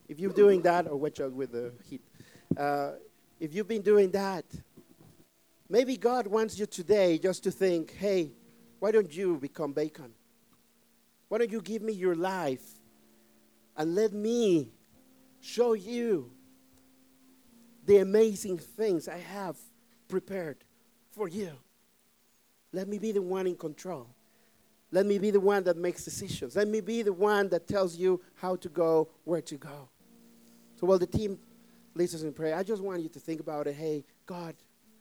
If 0.09 0.19
you're 0.19 0.33
doing 0.33 0.61
that, 0.63 0.87
or 0.87 0.97
watch 0.97 1.19
out 1.19 1.33
with 1.33 1.51
the 1.51 1.73
heat. 1.89 2.01
Uh, 2.55 2.93
if 3.39 3.53
you've 3.53 3.67
been 3.67 3.83
doing 3.83 4.09
that, 4.11 4.45
maybe 5.69 5.97
God 5.97 6.25
wants 6.27 6.57
you 6.57 6.65
today 6.65 7.19
just 7.19 7.43
to 7.43 7.51
think, 7.51 7.95
hey, 7.95 8.31
why 8.79 8.91
don't 8.91 9.13
you 9.13 9.37
become 9.37 9.73
bacon? 9.73 10.13
Why 11.27 11.37
don't 11.39 11.51
you 11.51 11.61
give 11.61 11.81
me 11.81 11.93
your 11.93 12.15
life 12.15 12.65
and 13.75 13.93
let 13.93 14.13
me 14.13 14.71
show 15.41 15.73
you 15.73 16.31
the 17.85 17.97
amazing 17.97 18.57
things 18.57 19.07
I 19.07 19.17
have 19.17 19.57
prepared 20.07 20.63
for 21.11 21.27
you? 21.27 21.51
Let 22.73 22.88
me 22.88 22.97
be 22.97 23.12
the 23.12 23.21
one 23.21 23.47
in 23.47 23.56
control. 23.56 24.08
Let 24.91 25.06
me 25.06 25.19
be 25.19 25.32
the 25.32 25.39
one 25.39 25.63
that 25.63 25.77
makes 25.77 26.06
decisions. 26.06 26.56
Let 26.56 26.67
me 26.67 26.80
be 26.80 27.01
the 27.01 27.13
one 27.13 27.49
that 27.49 27.67
tells 27.67 27.97
you 27.97 28.21
how 28.36 28.56
to 28.58 28.69
go, 28.69 29.10
where 29.25 29.41
to 29.41 29.56
go. 29.56 29.89
So 30.80 30.88
while 30.88 30.99
the 30.99 31.08
team 31.08 31.39
leads 31.93 32.15
us 32.15 32.23
in 32.23 32.34
prayer, 32.34 32.56
I 32.56 32.63
just 32.63 32.82
want 32.82 33.01
you 33.01 33.10
to 33.10 33.19
think 33.19 33.39
about 33.39 33.67
it. 33.67 33.75
Hey, 33.75 34.06
God, 34.25 34.56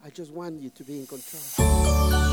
I 0.04 0.10
just 0.10 0.32
want 0.32 0.60
you 0.60 0.70
to 0.70 0.84
be 0.84 1.00
in 1.00 1.06
control. 1.06 2.25